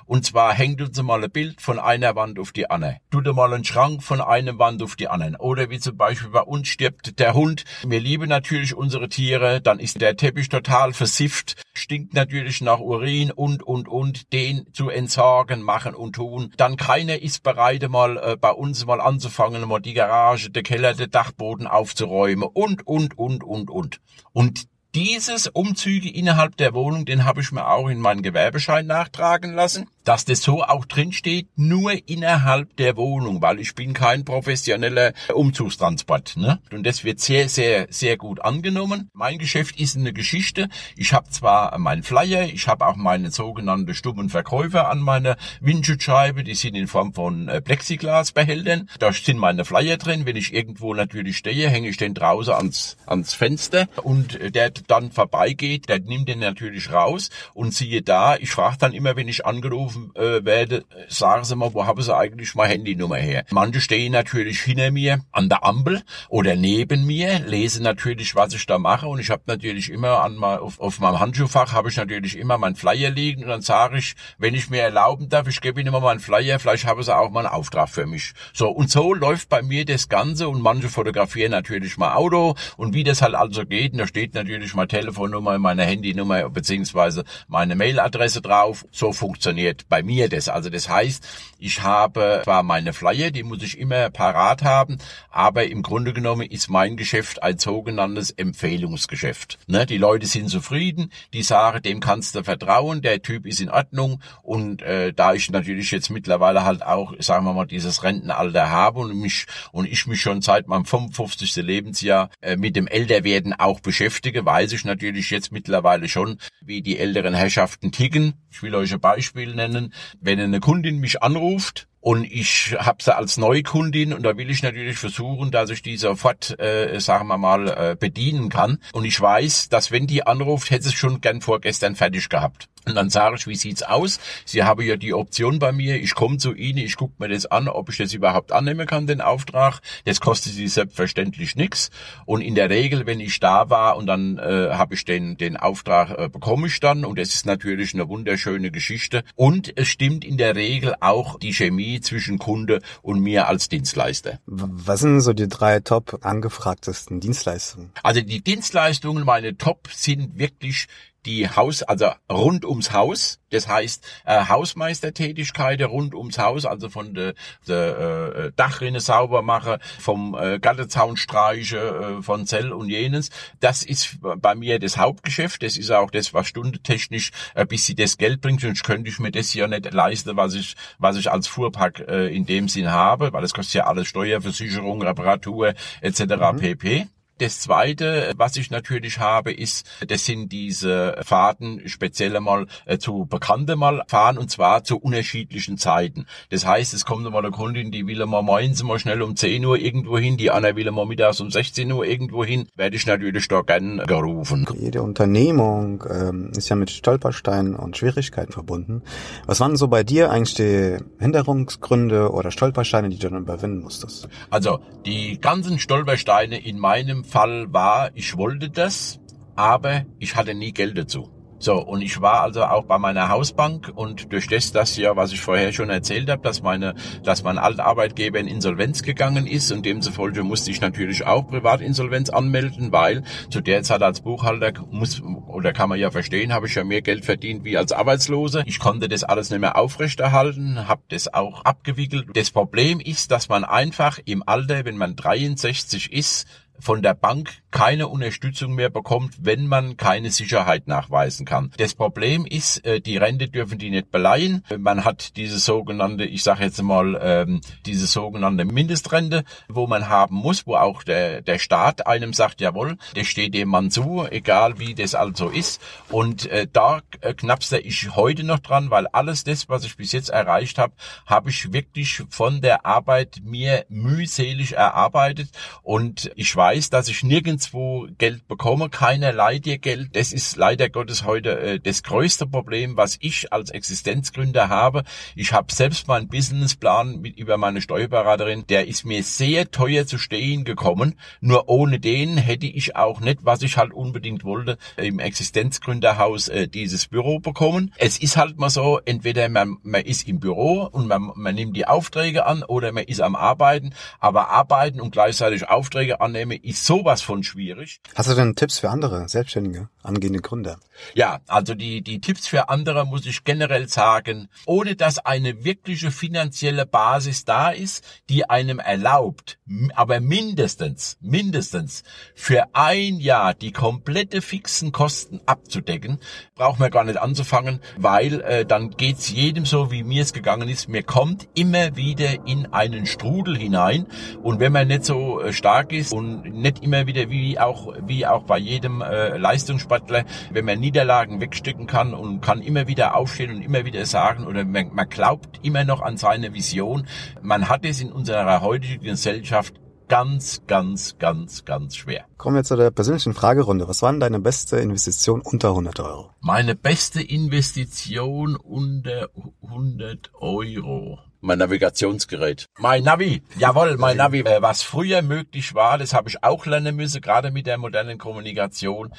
Und 0.06 0.25
zwar 0.27 0.53
hängt 0.53 0.80
uns 0.80 1.01
mal 1.01 1.24
ein 1.24 1.32
Bild 1.32 1.60
von 1.60 1.80
einer 1.80 2.15
Wand 2.15 2.38
auf 2.38 2.51
die 2.51 2.70
andere. 2.70 2.98
Tut 3.10 3.25
mal 3.36 3.51
einen 3.51 3.65
Schrank 3.65 4.03
von 4.03 4.22
einer 4.22 4.60
Wand 4.60 4.84
auf 4.84 4.96
die 4.96 5.08
andere. 5.08 5.41
Oder 5.41 5.72
wie 5.72 5.80
zum 5.80 5.98
Beispiel 5.98 6.30
bei 6.30 6.41
uns 6.41 6.68
stirbt 6.68 7.20
der 7.20 7.34
Hund. 7.34 7.63
Wir 7.84 8.00
lieben 8.00 8.30
natürlich 8.30 8.75
unsere 8.75 9.10
Tiere. 9.10 9.60
Dann 9.60 9.80
ist 9.80 10.00
der 10.00 10.15
Teppich 10.15 10.50
total 10.50 10.94
versifft, 10.94 11.63
stinkt 11.74 12.13
natürlich 12.13 12.62
nach 12.62 12.80
Urin 12.80 13.32
und, 13.32 13.63
und, 13.63 13.88
und. 13.88 14.32
Den 14.34 14.68
zu 14.72 14.89
entsorgen, 14.89 15.63
machen 15.63 15.96
und 15.96 16.13
tun. 16.13 16.53
Dann 16.58 16.77
keiner 16.77 17.22
ist 17.22 17.41
bereit, 17.41 17.89
mal 17.89 18.18
äh, 18.18 18.38
bei 18.38 18.50
uns 18.58 18.86
mal 18.86 19.01
anzufangen, 19.01 19.67
mal 19.67 19.79
die 19.79 19.93
Garage, 19.93 20.50
der 20.50 20.63
Keller, 20.63 20.93
der 20.93 21.08
Dachboden 21.08 21.67
aufzuräumen 21.67 22.50
und, 22.53 22.86
und, 22.88 23.17
und, 23.17 23.43
und, 23.43 23.70
und. 23.70 24.01
Und 24.34 24.67
dieses 24.93 25.48
Umzüge 25.48 26.10
innerhalb 26.10 26.58
der 26.58 26.74
Wohnung, 26.74 27.05
den 27.05 27.24
habe 27.24 27.41
ich 27.41 27.51
mir 27.51 27.67
auch 27.67 27.88
in 27.88 28.00
meinen 28.00 28.22
Gewerbeschein 28.22 28.86
nachtragen 28.86 29.53
lassen 29.53 29.88
dass 30.03 30.25
das 30.25 30.41
so 30.41 30.63
auch 30.63 30.86
drin 30.86 31.12
steht, 31.12 31.48
nur 31.55 31.93
innerhalb 32.08 32.75
der 32.77 32.98
Wohnung, 32.98 33.41
weil 33.41 33.60
ich 33.60 33.75
bin 33.75 33.93
kein 33.93 34.25
professioneller 34.25 35.13
Umzugstransport. 35.34 36.38
Ne? 36.38 36.60
Und 36.72 36.86
das 36.86 37.03
wird 37.03 37.20
sehr, 37.20 37.50
sehr, 37.50 37.88
sehr 37.89 38.17
gut 38.17 38.41
angenommen. 38.41 39.10
Mein 39.13 39.38
Geschäft 39.38 39.79
ist 39.79 39.98
eine 39.98 40.13
Geschichte. 40.13 40.70
Ich 40.96 41.13
habe 41.13 41.29
zwar 41.29 41.77
meinen 41.77 42.03
Flyer, 42.03 42.43
ich 42.46 42.67
habe 42.67 42.86
auch 42.88 42.96
meine 42.96 43.31
sogenannte 43.31 43.93
stummen 43.93 44.29
Verkäufer 44.29 44.89
an 44.89 45.00
meiner 45.00 45.38
Windschutzscheibe, 45.60 46.43
die 46.43 46.55
sind 46.55 46.75
in 46.75 46.88
Form 46.88 47.13
von 47.13 47.48
äh, 47.48 47.62
Plexiglasbehältern. 47.62 48.89
Da 49.00 49.13
sind 49.13 49.38
meine 49.38 49.65
Flyer 49.65 49.98
drin. 49.98 50.25
Wenn 50.25 50.36
ich 50.36 50.53
irgendwo 50.53 50.93
natürlich 50.93 51.38
stehe, 51.38 51.70
hänge 51.70 51.89
ich 51.89 51.98
den 51.98 52.13
draußen 52.13 52.53
ans, 52.53 52.98
ans 53.05 53.34
Fenster 53.34 53.88
und 54.03 54.39
äh, 54.39 54.51
der 54.51 54.72
dann 54.88 55.12
vorbeigeht, 55.12 55.89
der 55.89 56.00
nimmt 56.00 56.29
den 56.29 56.39
natürlich 56.39 56.91
raus 56.91 57.29
und 57.53 57.74
siehe 57.74 58.01
da, 58.01 58.36
ich 58.36 58.51
frage 58.51 58.77
dann 58.79 58.93
immer, 58.93 59.15
wenn 59.15 59.27
ich 59.27 59.46
angerufen 59.46 59.90
angerufen 59.91 60.12
äh, 60.15 60.43
werde, 60.45 60.86
sagen 61.07 61.43
Sie 61.43 61.55
mal, 61.55 61.74
wo 61.74 61.86
haben 61.86 62.01
Sie 62.01 62.15
eigentlich 62.15 62.55
meine 62.55 62.74
Handynummer 62.74 63.17
her? 63.17 63.45
Manche 63.51 63.81
stehen 63.81 64.13
natürlich 64.13 64.62
hinter 64.62 64.91
mir 64.91 65.21
an 65.31 65.50
der 65.50 65.63
Ampel 65.63 66.01
oder 66.29 66.55
neben 66.55 67.05
mir, 67.05 67.39
lesen 67.39 67.83
natürlich, 67.83 68.36
was 68.36 68.53
ich 68.53 68.65
da 68.65 68.77
mache 68.77 69.07
und 69.07 69.19
ich 69.19 69.29
habe 69.29 69.43
natürlich 69.48 69.89
immer 69.89 70.21
an 70.21 70.36
mal 70.36 70.60
auf, 70.60 70.79
auf 70.79 71.00
meinem 71.00 71.19
Handschuhfach 71.19 71.74
habe 71.74 71.89
ich 71.89 71.98
natürlich 71.98 72.38
immer 72.38 72.57
mein 72.57 72.75
Flyer 72.75 73.10
liegen 73.10 73.43
und 73.43 73.50
dann 73.50 73.62
sage 73.62 73.98
ich, 73.98 74.15
wenn 74.38 74.53
ich 74.53 74.69
mir 74.69 74.81
erlauben 74.81 75.29
darf, 75.29 75.48
ich 75.48 75.62
gebe 75.62 75.79
Ihnen 75.79 75.89
immer 75.89 76.00
meinen 76.00 76.19
Flyer, 76.19 76.60
vielleicht 76.60 76.86
haben 76.86 77.01
Sie 77.03 77.15
auch 77.15 77.29
mal 77.29 77.45
einen 77.45 77.53
Auftrag 77.53 77.89
für 77.89 78.05
mich. 78.05 78.33
So 78.53 78.69
und 78.69 78.89
so 78.89 79.13
läuft 79.13 79.50
bei 79.50 79.62
mir 79.62 79.86
das 79.86 80.10
Ganze 80.10 80.50
und 80.50 80.62
manche 80.62 80.89
fotografieren 80.89 81.51
natürlich 81.51 81.98
mein 81.98 82.12
Auto 82.12 82.55
und 82.77 82.93
wie 82.93 83.03
das 83.03 83.21
halt 83.21 83.36
also 83.36 83.65
geht, 83.65 83.98
da 84.00 84.07
steht 84.07 84.33
natürlich 84.33 84.74
meine 84.74 84.88
Telefonnummer, 84.88 85.58
meine 85.60 85.84
Handynummer 85.84 86.49
beziehungsweise 86.49 87.23
meine 87.47 87.75
Mailadresse 87.75 88.41
drauf. 88.41 88.86
So 88.91 89.13
funktioniert 89.13 89.81
bei 89.89 90.04
mir 90.04 90.30
das. 90.30 90.50
Also 90.50 90.70
das 90.70 90.89
heißt, 90.89 91.28
ich 91.60 91.82
habe 91.82 92.41
zwar 92.44 92.63
meine 92.63 92.94
Flyer, 92.94 93.32
die 93.32 93.44
muss 93.44 93.63
ich 93.63 93.78
immer 93.78 94.10
parat 94.10 94.63
haben, 94.63 94.98
aber 95.30 95.65
im 95.65 95.84
Grunde 95.84 96.13
genommen 96.13 96.48
ist 96.48 96.70
mein 96.70 96.98
Geschäft 96.98 97.44
ein 97.44 97.58
sogenanntes 97.58 98.32
Empfehlungsgeschäft. 98.32 99.60
Ne? 99.67 99.86
Die 99.86 99.98
Leute 99.98 100.26
sind 100.26 100.50
zufrieden, 100.50 101.12
die 101.34 101.44
sagen, 101.44 101.82
dem 101.82 102.00
kannst 102.00 102.36
du 102.36 102.44
vertrauen, 102.44 103.02
der 103.02 103.22
Typ 103.22 103.46
ist 103.46 103.62
in 103.62 103.70
Ordnung 103.70 104.22
und 104.44 104.82
äh, 104.82 105.13
da 105.13 105.34
ich 105.34 105.50
natürlich 105.50 105.91
jetzt 105.91 106.10
mittlerweile 106.10 106.63
halt 106.63 106.84
auch, 106.84 107.13
sagen 107.20 107.46
wir 107.46 107.54
mal, 107.54 107.65
dieses 107.65 108.04
Rentenalter 108.04 108.70
habe 108.70 109.00
und 109.00 109.20
mich 109.20 109.46
und 109.72 109.86
ich 109.86 110.08
mich 110.08 110.22
schon 110.22 110.41
seit 110.41 110.67
meinem 110.67 110.86
55. 110.86 111.56
Lebensjahr 111.58 112.30
äh, 112.41 112.58
mit 112.58 112.76
dem 112.76 112.88
Älterwerden 112.88 113.54
auch 113.54 113.80
beschäftige, 113.80 114.46
weiß 114.46 114.74
ich 114.74 114.86
natürlich 114.86 115.30
jetzt 115.30 115.52
mittlerweile 115.52 116.10
schon, 116.10 116.38
wie 116.62 116.82
die 116.82 116.98
älteren 116.98 117.34
Herrschaften 117.34 117.91
ticken. 117.91 118.34
Ich 118.52 118.62
will 118.62 118.76
euch 118.76 118.94
ein 118.94 119.00
Beispiel 119.00 119.56
nennen 119.56 119.70
nennen, 119.71 119.93
wenn 120.19 120.39
eine 120.39 120.60
Kundin 120.60 120.99
mich 120.99 121.23
anruft 121.23 121.88
und 122.01 122.25
ich 122.25 122.75
habe 122.79 123.03
sie 123.03 123.15
als 123.15 123.38
Neukundin 123.38 124.12
und 124.12 124.23
da 124.23 124.36
will 124.36 124.49
ich 124.49 124.63
natürlich 124.63 124.97
versuchen, 124.97 125.51
dass 125.51 125.69
ich 125.69 125.84
die 125.84 125.97
sofort, 125.97 126.60
äh, 126.60 126.99
sagen 126.99 127.27
wir 127.27 127.38
mal, 127.38 127.67
äh, 127.67 127.95
bedienen 127.97 128.49
kann. 128.49 128.79
Und 128.91 129.05
ich 129.05 129.21
weiß, 129.21 129.69
dass 129.69 129.91
wenn 129.91 130.07
die 130.07 130.25
anruft, 130.25 130.71
hätte 130.71 130.88
es 130.88 130.95
schon 130.95 131.21
gern 131.21 131.41
vorgestern 131.41 131.95
fertig 131.95 132.29
gehabt. 132.29 132.69
Und 132.88 132.96
dann 132.96 133.10
sage 133.10 133.36
ich, 133.38 133.48
wie 133.48 133.56
sieht's 133.56 133.84
aus? 133.84 134.20
Sie 134.46 134.63
haben 134.63 134.82
ja 134.82 134.98
die 134.98 135.13
Option 135.13 135.60
bei 135.60 135.72
mir, 135.72 136.02
ich 136.02 136.15
komme 136.15 136.38
zu 136.38 136.54
Ihnen, 136.54 136.80
ich 136.80 136.96
gucke 136.96 137.13
mir 137.20 137.30
das 137.30 137.46
an, 137.46 137.67
ob 137.67 137.89
ich 137.89 137.98
das 137.98 138.13
überhaupt 138.13 138.52
annehmen 138.52 138.88
kann, 138.88 139.06
den 139.06 139.22
Auftrag. 139.22 139.82
Das 140.06 140.20
kostet 140.20 140.54
Sie 140.54 140.67
selbstverständlich 140.67 141.56
nichts. 141.56 141.91
Und 142.26 142.41
in 142.41 142.56
der 142.56 142.70
Regel, 142.70 143.06
wenn 143.06 143.20
ich 143.20 143.39
da 143.39 143.70
war 143.70 143.98
und 143.98 144.08
dann 144.08 144.38
äh, 144.39 144.70
habe 144.72 144.96
ich 144.96 145.06
den, 145.06 145.38
den 145.38 145.58
Auftrag, 145.58 146.17
äh, 146.17 146.30
bekomme 146.30 146.67
ich 146.67 146.80
dann. 146.80 147.06
Und 147.06 147.20
es 147.20 147.36
ist 147.36 147.46
natürlich 147.46 147.94
eine 147.94 148.10
wunderschöne 148.10 148.72
Geschichte. 148.72 149.24
Und 149.36 149.78
es 149.78 149.88
stimmt 149.88 150.26
in 150.26 150.38
der 150.38 150.56
Regel 150.56 150.96
auch 151.00 151.38
die 151.38 151.54
Chemie 151.54 152.02
zwischen 152.02 152.39
Kunde 152.39 152.82
und 153.04 153.20
mir 153.20 153.48
als 153.48 153.70
Dienstleister. 153.70 154.39
Was 154.46 155.02
sind 155.02 155.22
so 155.22 155.34
die 155.34 155.48
drei 155.48 155.80
top 155.82 156.20
angefragtesten 156.26 157.20
Dienstleistungen? 157.20 157.91
Also 158.02 158.22
die 158.22 158.41
Dienstleistungen, 158.41 159.24
meine 159.24 159.58
Top 159.58 159.88
sind 159.91 160.39
wirklich 160.39 160.88
die 161.25 161.47
Haus, 161.47 161.84
also 161.84 162.12
rund 162.29 162.65
ums 162.65 162.93
Haus, 162.93 163.39
das 163.51 163.67
heißt 163.67 164.05
äh, 164.25 164.45
Hausmeistertätigkeiten 164.47 165.86
rund 165.86 166.15
ums 166.15 166.38
Haus, 166.39 166.65
also 166.65 166.89
von 166.89 167.13
der 167.13 167.34
de, 167.67 168.47
äh, 168.47 168.51
Dachrinne 168.55 168.99
sauber 168.99 169.41
mache, 169.41 169.79
vom 169.99 170.36
äh, 170.39 170.60
Gattezaun 170.60 171.17
streiche, 171.17 171.77
äh, 172.19 172.21
von 172.23 172.47
Zell 172.47 172.71
und 172.71 172.89
jenes. 172.89 173.29
Das 173.60 173.84
ist 173.84 174.17
bei 174.21 174.55
mir 174.55 174.79
das 174.79 174.97
Hauptgeschäft. 174.97 175.63
Das 175.63 175.77
ist 175.77 175.91
auch 175.91 176.10
das, 176.12 176.34
was 176.34 176.47
stundentechnisch 176.47 177.31
ein 177.53 177.67
bisschen 177.67 177.97
das 177.97 178.17
Geld 178.17 178.41
bringt. 178.41 178.62
Sonst 178.62 178.84
könnte 178.84 179.10
ich 179.10 179.19
mir 179.19 179.31
das 179.31 179.53
ja 179.53 179.67
nicht 179.67 179.91
leisten, 179.93 180.38
was 180.38 180.53
ich, 180.55 180.75
was 180.97 181.17
ich 181.17 181.31
als 181.31 181.47
Fuhrpark 181.47 181.99
äh, 182.07 182.34
in 182.36 182.45
dem 182.45 182.67
Sinn 182.69 182.91
habe, 182.91 183.34
weil 183.34 183.41
das 183.41 183.53
kostet 183.53 183.75
ja 183.75 183.88
alles 183.88 184.07
Steuerversicherung, 184.07 185.01
Reparatur 185.01 185.73
etc. 186.01 186.21
Mhm. 186.21 186.57
pp. 186.57 187.07
Das 187.41 187.60
zweite, 187.60 188.34
was 188.38 188.56
ich 188.56 188.69
natürlich 188.69 189.17
habe, 189.17 189.51
ist, 189.51 189.89
das 190.08 190.25
sind 190.25 190.51
diese 190.51 191.15
Fahrten 191.23 191.82
speziell 191.88 192.38
einmal 192.38 192.67
äh, 192.86 192.99
zu 192.99 193.25
Bekannten 193.25 193.80
mal 193.80 194.04
fahren 194.08 194.38
und 194.38 194.51
zwar 194.51 194.84
zu 194.84 194.99
unterschiedlichen 194.99 195.80
Zeiten. 195.80 196.27
Das 196.51 196.67
heißt, 196.67 196.93
es 196.93 197.04
kommt 197.04 197.23
mal 197.23 197.39
eine 197.39 197.49
Kundin, 197.49 197.89
die 197.89 198.06
will 198.06 198.23
mal 198.27 198.43
morgens 198.43 198.84
mal 198.84 198.99
schnell 198.99 199.23
um 199.23 199.36
10 199.36 199.65
Uhr 199.65 199.80
irgendwo 199.80 200.19
hin, 200.19 200.38
die 200.38 200.51
andere 200.51 200.75
will 200.75 200.91
mal 200.91 201.08
mittags 201.08 201.41
um 201.41 201.49
16 201.49 201.91
Uhr 201.91 202.06
irgendwo 202.06 202.45
hin, 202.45 202.67
werde 202.75 202.95
ich 202.95 203.08
natürlich 203.08 203.47
da 203.47 203.62
gern 203.62 204.04
gerufen. 204.06 204.67
Jede 204.80 205.01
Unternehmung 205.01 206.04
ähm, 206.12 206.51
ist 206.56 206.69
ja 206.69 206.75
mit 206.75 206.91
Stolpersteinen 206.91 207.75
und 207.75 207.97
Schwierigkeiten 207.97 208.51
verbunden. 208.51 209.01
Was 209.47 209.60
waren 209.60 209.77
so 209.77 209.88
bei 209.88 210.04
dir 210.04 210.30
eigentlich 210.30 210.54
die 210.54 210.97
Hinderungsgründe 211.19 212.30
oder 212.30 212.51
Stolpersteine, 212.51 213.10
die 213.10 213.17
du 213.17 213.32
dann 213.32 213.41
überwinden 213.41 213.82
musstest? 213.82 214.30
Also 214.51 214.80
die 215.08 215.41
ganzen 215.41 215.80
Stolpersteine 215.80 216.63
in 216.63 216.77
meinem 216.77 217.25
Fall 217.32 217.72
war, 217.72 218.12
ich 218.13 218.38
wollte 218.38 218.70
das, 218.70 219.20
aber 219.56 220.06
ich 220.20 220.36
hatte 220.36 220.54
nie 220.54 220.74
Geld 220.74 220.98
dazu. 220.98 221.32
So, 221.62 221.76
und 221.76 222.02
ich 222.02 222.20
war 222.20 222.41
also 222.41 222.63
auch 222.63 222.86
bei 222.86 222.98
meiner 222.98 223.30
Hausbank 223.30 223.91
und 223.94 224.34
durch 224.34 224.48
das, 224.48 224.72
das 224.72 224.98
ja, 224.98 225.15
was 225.15 225.32
ich 225.32 225.41
vorher 225.41 225.72
schon 225.72 225.91
erzählt 225.91 226.28
habe, 226.28 226.41
dass 226.41 226.63
meine, 226.63 226.96
dass 227.24 227.44
mein 227.44 227.60
Altarbeitgeber 227.60 228.39
in 228.39 228.48
Insolvenz 228.48 229.04
gegangen 229.04 229.46
ist 229.46 229.72
und 229.72 229.86
demzufolge 229.86 230.41
musste 230.41 230.72
ich 230.72 230.82
natürlich 230.82 231.24
auch 231.24 231.48
Privatinsolvenz 231.48 232.32
anmelden, 232.32 232.91
weil 232.91 233.22
zu 233.52 233.62
der 233.62 233.84
Zeit 233.84 234.02
als 234.02 234.22
Buchhalter 234.22 234.74
muss, 234.89 235.22
oder 235.22 235.72
kann 235.72 235.89
man 235.89 236.00
ja 236.00 236.10
verstehen, 236.10 236.52
habe 236.52 236.65
ich 236.65 236.74
ja 236.74 236.84
mehr 236.84 237.04
Geld 237.04 237.26
verdient 237.26 237.63
wie 237.63 237.78
als 237.78 237.91
Arbeitslose. 237.91 238.63
Ich 238.65 238.80
konnte 238.80 239.08
das 239.08 239.24
alles 239.24 239.52
nicht 239.52 239.60
mehr 239.60 239.78
aufrechterhalten, 239.78 240.88
habe 240.88 241.04
das 241.10 241.32
auch 241.32 241.63
abgewickelt. 241.63 242.30
Das 242.34 242.50
Problem 242.50 243.00
ist, 243.00 243.30
dass 243.30 243.50
man 243.50 243.65
einfach 243.65 244.17
im 244.26 244.41
Alter, 244.44 244.84
wenn 244.84 244.98
man 244.98 245.15
63 245.15 246.12
ist, 246.12 246.48
von 246.82 247.02
der 247.02 247.13
Bank 247.13 247.62
keine 247.72 248.10
Unterstützung 248.10 248.76
mehr 248.76 248.89
bekommt, 248.89 249.36
wenn 249.39 249.65
man 249.65 249.96
keine 249.96 250.30
Sicherheit 250.30 250.88
nachweisen 250.88 251.46
kann. 251.46 251.72
Das 251.78 251.96
Problem 251.96 252.46
ist, 252.46 252.86
äh, 252.86 253.00
die 253.00 253.17
Rente 253.17 253.48
dürfen 253.48 253.80
die 253.80 253.89
nicht 253.89 254.12
beleihen. 254.12 254.63
Man 254.78 255.06
hat 255.06 255.38
diese 255.38 255.58
sogenannte, 255.58 256.26
ich 256.26 256.44
sage 256.44 256.65
jetzt 256.65 256.82
mal, 256.82 257.20
ähm, 257.22 257.62
diese 257.86 258.08
sogenannte 258.08 258.65
Mindestrente, 258.65 259.46
wo 259.70 259.88
man 259.88 260.10
haben 260.10 260.36
muss, 260.36 260.67
wo 260.67 260.76
auch 260.76 261.04
der, 261.04 261.41
der 261.41 261.60
Staat 261.60 262.08
einem 262.08 262.34
sagt, 262.34 262.60
jawohl, 262.60 262.98
das 263.15 263.28
steht 263.28 263.54
dem 263.54 263.70
Mann 263.70 263.89
zu, 263.89 264.26
egal 264.30 264.80
wie 264.80 264.94
das 264.94 265.15
also 265.15 265.48
ist. 265.48 265.82
Und 266.10 266.48
äh, 266.48 266.67
da 266.72 267.02
äh, 267.22 267.34
knappste 267.34 267.80
ich 267.80 268.15
heute 268.15 268.44
noch 268.44 268.60
dran, 268.60 268.91
weil 268.91 269.08
alles 269.08 269.46
das, 269.46 269.70
was 269.70 269.86
ich 269.86 269.96
bis 269.96 270.12
jetzt 270.12 270.30
erreicht 270.30 270.78
habe, 270.78 270.94
habe 271.26 271.50
ich 271.50 271.72
wirklich 271.72 272.24
von 272.30 272.60
der 272.60 272.86
Arbeit 272.86 273.41
mir 273.46 273.86
mühselig 273.88 274.74
erarbeitet 274.74 275.50
und 275.84 276.32
ich 276.36 276.54
weiß, 276.54 276.70
weiß, 276.71 276.89
dass 276.89 277.10
ich 277.10 277.23
nirgendwo 277.23 278.07
Geld 278.17 278.47
bekomme, 278.47 278.89
keiner 278.89 279.34
dir 279.60 279.77
Geld. 279.77 280.15
Das 280.15 280.31
ist 280.31 280.55
leider 280.55 280.88
Gottes 280.88 281.25
heute 281.25 281.60
äh, 281.60 281.79
das 281.81 282.01
größte 282.01 282.47
Problem, 282.47 282.95
was 282.95 283.17
ich 283.19 283.51
als 283.51 283.71
Existenzgründer 283.71 284.69
habe. 284.69 285.03
Ich 285.36 285.51
habe 285.51 285.73
selbst 285.73 286.07
meinen 286.07 286.29
Businessplan 286.29 287.19
mit 287.19 287.38
über 287.38 287.57
meine 287.57 287.81
Steuerberaterin, 287.81 288.63
der 288.69 288.88
ist 288.88 289.03
mir 289.03 289.21
sehr 289.23 289.69
teuer 289.69 290.05
zu 290.05 290.17
stehen 290.17 290.63
gekommen. 290.63 291.15
Nur 291.41 291.67
ohne 291.67 291.99
den 291.99 292.38
hätte 292.38 292.67
ich 292.67 292.95
auch 292.95 293.19
nicht, 293.19 293.39
was 293.41 293.63
ich 293.63 293.75
halt 293.75 293.91
unbedingt 293.91 294.45
wollte, 294.45 294.77
im 294.95 295.19
Existenzgründerhaus 295.19 296.47
äh, 296.47 296.69
dieses 296.69 297.07
Büro 297.07 297.39
bekommen. 297.39 297.93
Es 297.97 298.17
ist 298.17 298.38
halt 298.38 298.57
mal 298.57 298.69
so, 298.69 299.01
entweder 299.03 299.49
man, 299.49 299.75
man 299.84 300.03
ist 300.03 300.25
im 300.25 300.39
Büro 300.39 300.88
und 300.89 301.07
man, 301.07 301.34
man 301.36 301.53
nimmt 301.53 301.75
die 301.75 301.88
Aufträge 301.88 302.45
an 302.45 302.63
oder 302.63 302.93
man 302.93 303.03
ist 303.03 303.19
am 303.19 303.36
Arbeiten, 303.36 303.93
aber 304.21 304.51
arbeiten 304.51 305.01
und 305.01 305.12
gleichzeitig 305.12 305.67
Aufträge 305.67 306.21
annehmen 306.21 306.50
ist 306.55 306.85
sowas 306.85 307.21
von 307.21 307.43
schwierig. 307.43 308.01
Hast 308.15 308.29
du 308.29 308.35
denn 308.35 308.55
Tipps 308.55 308.79
für 308.79 308.89
andere 308.89 309.27
Selbstständige, 309.29 309.89
angehende 310.03 310.39
Gründer? 310.39 310.79
Ja, 311.13 311.39
also 311.47 311.73
die, 311.73 312.01
die 312.01 312.21
Tipps 312.21 312.47
für 312.47 312.69
andere 312.69 313.05
muss 313.05 313.25
ich 313.25 313.43
generell 313.43 313.87
sagen, 313.87 314.49
ohne 314.65 314.95
dass 314.95 315.19
eine 315.19 315.63
wirkliche 315.63 316.11
finanzielle 316.11 316.85
Basis 316.85 317.45
da 317.45 317.69
ist, 317.69 318.03
die 318.29 318.49
einem 318.49 318.79
erlaubt, 318.79 319.59
aber 319.95 320.19
mindestens, 320.19 321.17
mindestens 321.21 322.03
für 322.35 322.65
ein 322.73 323.19
Jahr 323.19 323.53
die 323.53 323.71
komplette 323.71 324.41
fixen 324.41 324.91
Kosten 324.91 325.41
abzudecken, 325.45 326.19
braucht 326.55 326.79
man 326.79 326.91
gar 326.91 327.03
nicht 327.03 327.17
anzufangen, 327.17 327.79
weil 327.97 328.41
äh, 328.41 328.65
dann 328.65 328.91
geht's 328.91 329.29
jedem 329.29 329.65
so, 329.65 329.91
wie 329.91 330.03
mir 330.03 330.23
es 330.23 330.33
gegangen 330.33 330.69
ist. 330.69 330.89
Mir 330.89 331.03
kommt 331.03 331.47
immer 331.55 331.95
wieder 331.95 332.45
in 332.47 332.71
einen 332.73 333.05
Strudel 333.05 333.57
hinein 333.57 334.07
und 334.43 334.59
wenn 334.59 334.71
man 334.71 334.87
nicht 334.87 335.05
so 335.05 335.41
äh, 335.41 335.53
stark 335.53 335.93
ist 335.93 336.13
und 336.13 336.40
nicht 336.45 336.84
immer 336.84 337.08
wieder 337.08 337.30
wie 337.30 337.60
auch 337.60 337.93
wie 338.06 338.25
auch 338.25 338.43
bei 338.43 338.58
jedem 338.58 339.01
äh, 339.01 339.38
Leistungssportler, 339.38 340.25
wenn 340.51 340.65
man 340.65 340.80
Niederlagen 340.80 341.41
wegstecken 341.41 341.88
kann 341.88 342.13
und 342.13 342.41
kann 342.41 342.62
immer 342.62 342.88
wieder 342.88 343.15
aufstehen 343.15 343.51
und 343.56 343.62
immer 343.62 343.86
wieder 343.86 344.06
sagen 344.06 344.45
oder 344.45 344.65
man, 344.65 344.93
man 344.93 345.10
glaubt 345.10 345.60
immer 345.63 345.84
noch 345.84 346.01
an 346.01 346.17
seine 346.17 346.54
Vision. 346.54 347.08
Man 347.41 347.69
hat 347.69 347.86
es 347.86 348.01
in 348.01 348.12
unserer 348.12 348.62
heutigen 348.62 349.04
Gesellschaft 349.04 349.75
ganz, 350.12 350.62
ganz, 350.67 351.17
ganz, 351.19 351.63
ganz 351.63 351.95
schwer. 351.95 352.25
Kommen 352.36 352.58
wir 352.58 352.65
zu 352.65 352.75
der 352.75 352.91
persönlichen 352.91 353.34
Fragerunde. 353.34 353.88
Was 353.88 354.01
war 354.01 354.12
denn 354.12 354.19
deine 354.19 354.41
beste 354.41 354.75
Investition 354.77 355.39
unter 355.39 355.69
100 355.69 356.01
Euro? 356.01 356.32
Meine 356.41 356.75
beste 356.75 357.21
Investition 357.21 358.58
unter 358.58 359.30
100 359.63 360.32
Euro 360.34 361.19
mein 361.41 361.60
Navigationsgerät. 361.60 362.69
Mein 362.77 363.04
Navi, 363.04 363.41
jawohl, 363.58 363.97
mein 363.97 364.17
Navi. 364.17 364.41
Äh, 364.41 364.62
was 364.62 364.84
früher 364.84 365.21
möglich 365.21 365.73
war, 365.73 365.97
das 365.97 366.13
habe 366.13 366.30
ich 366.30 366.43
auch 366.43 366.65
lernen 366.65 366.95
müssen, 366.95 367.21
gerade 367.21 367.51
mit 367.51 367.65
der 367.67 367.77
modernen 367.77 368.17
Kommunikation. 368.17 369.12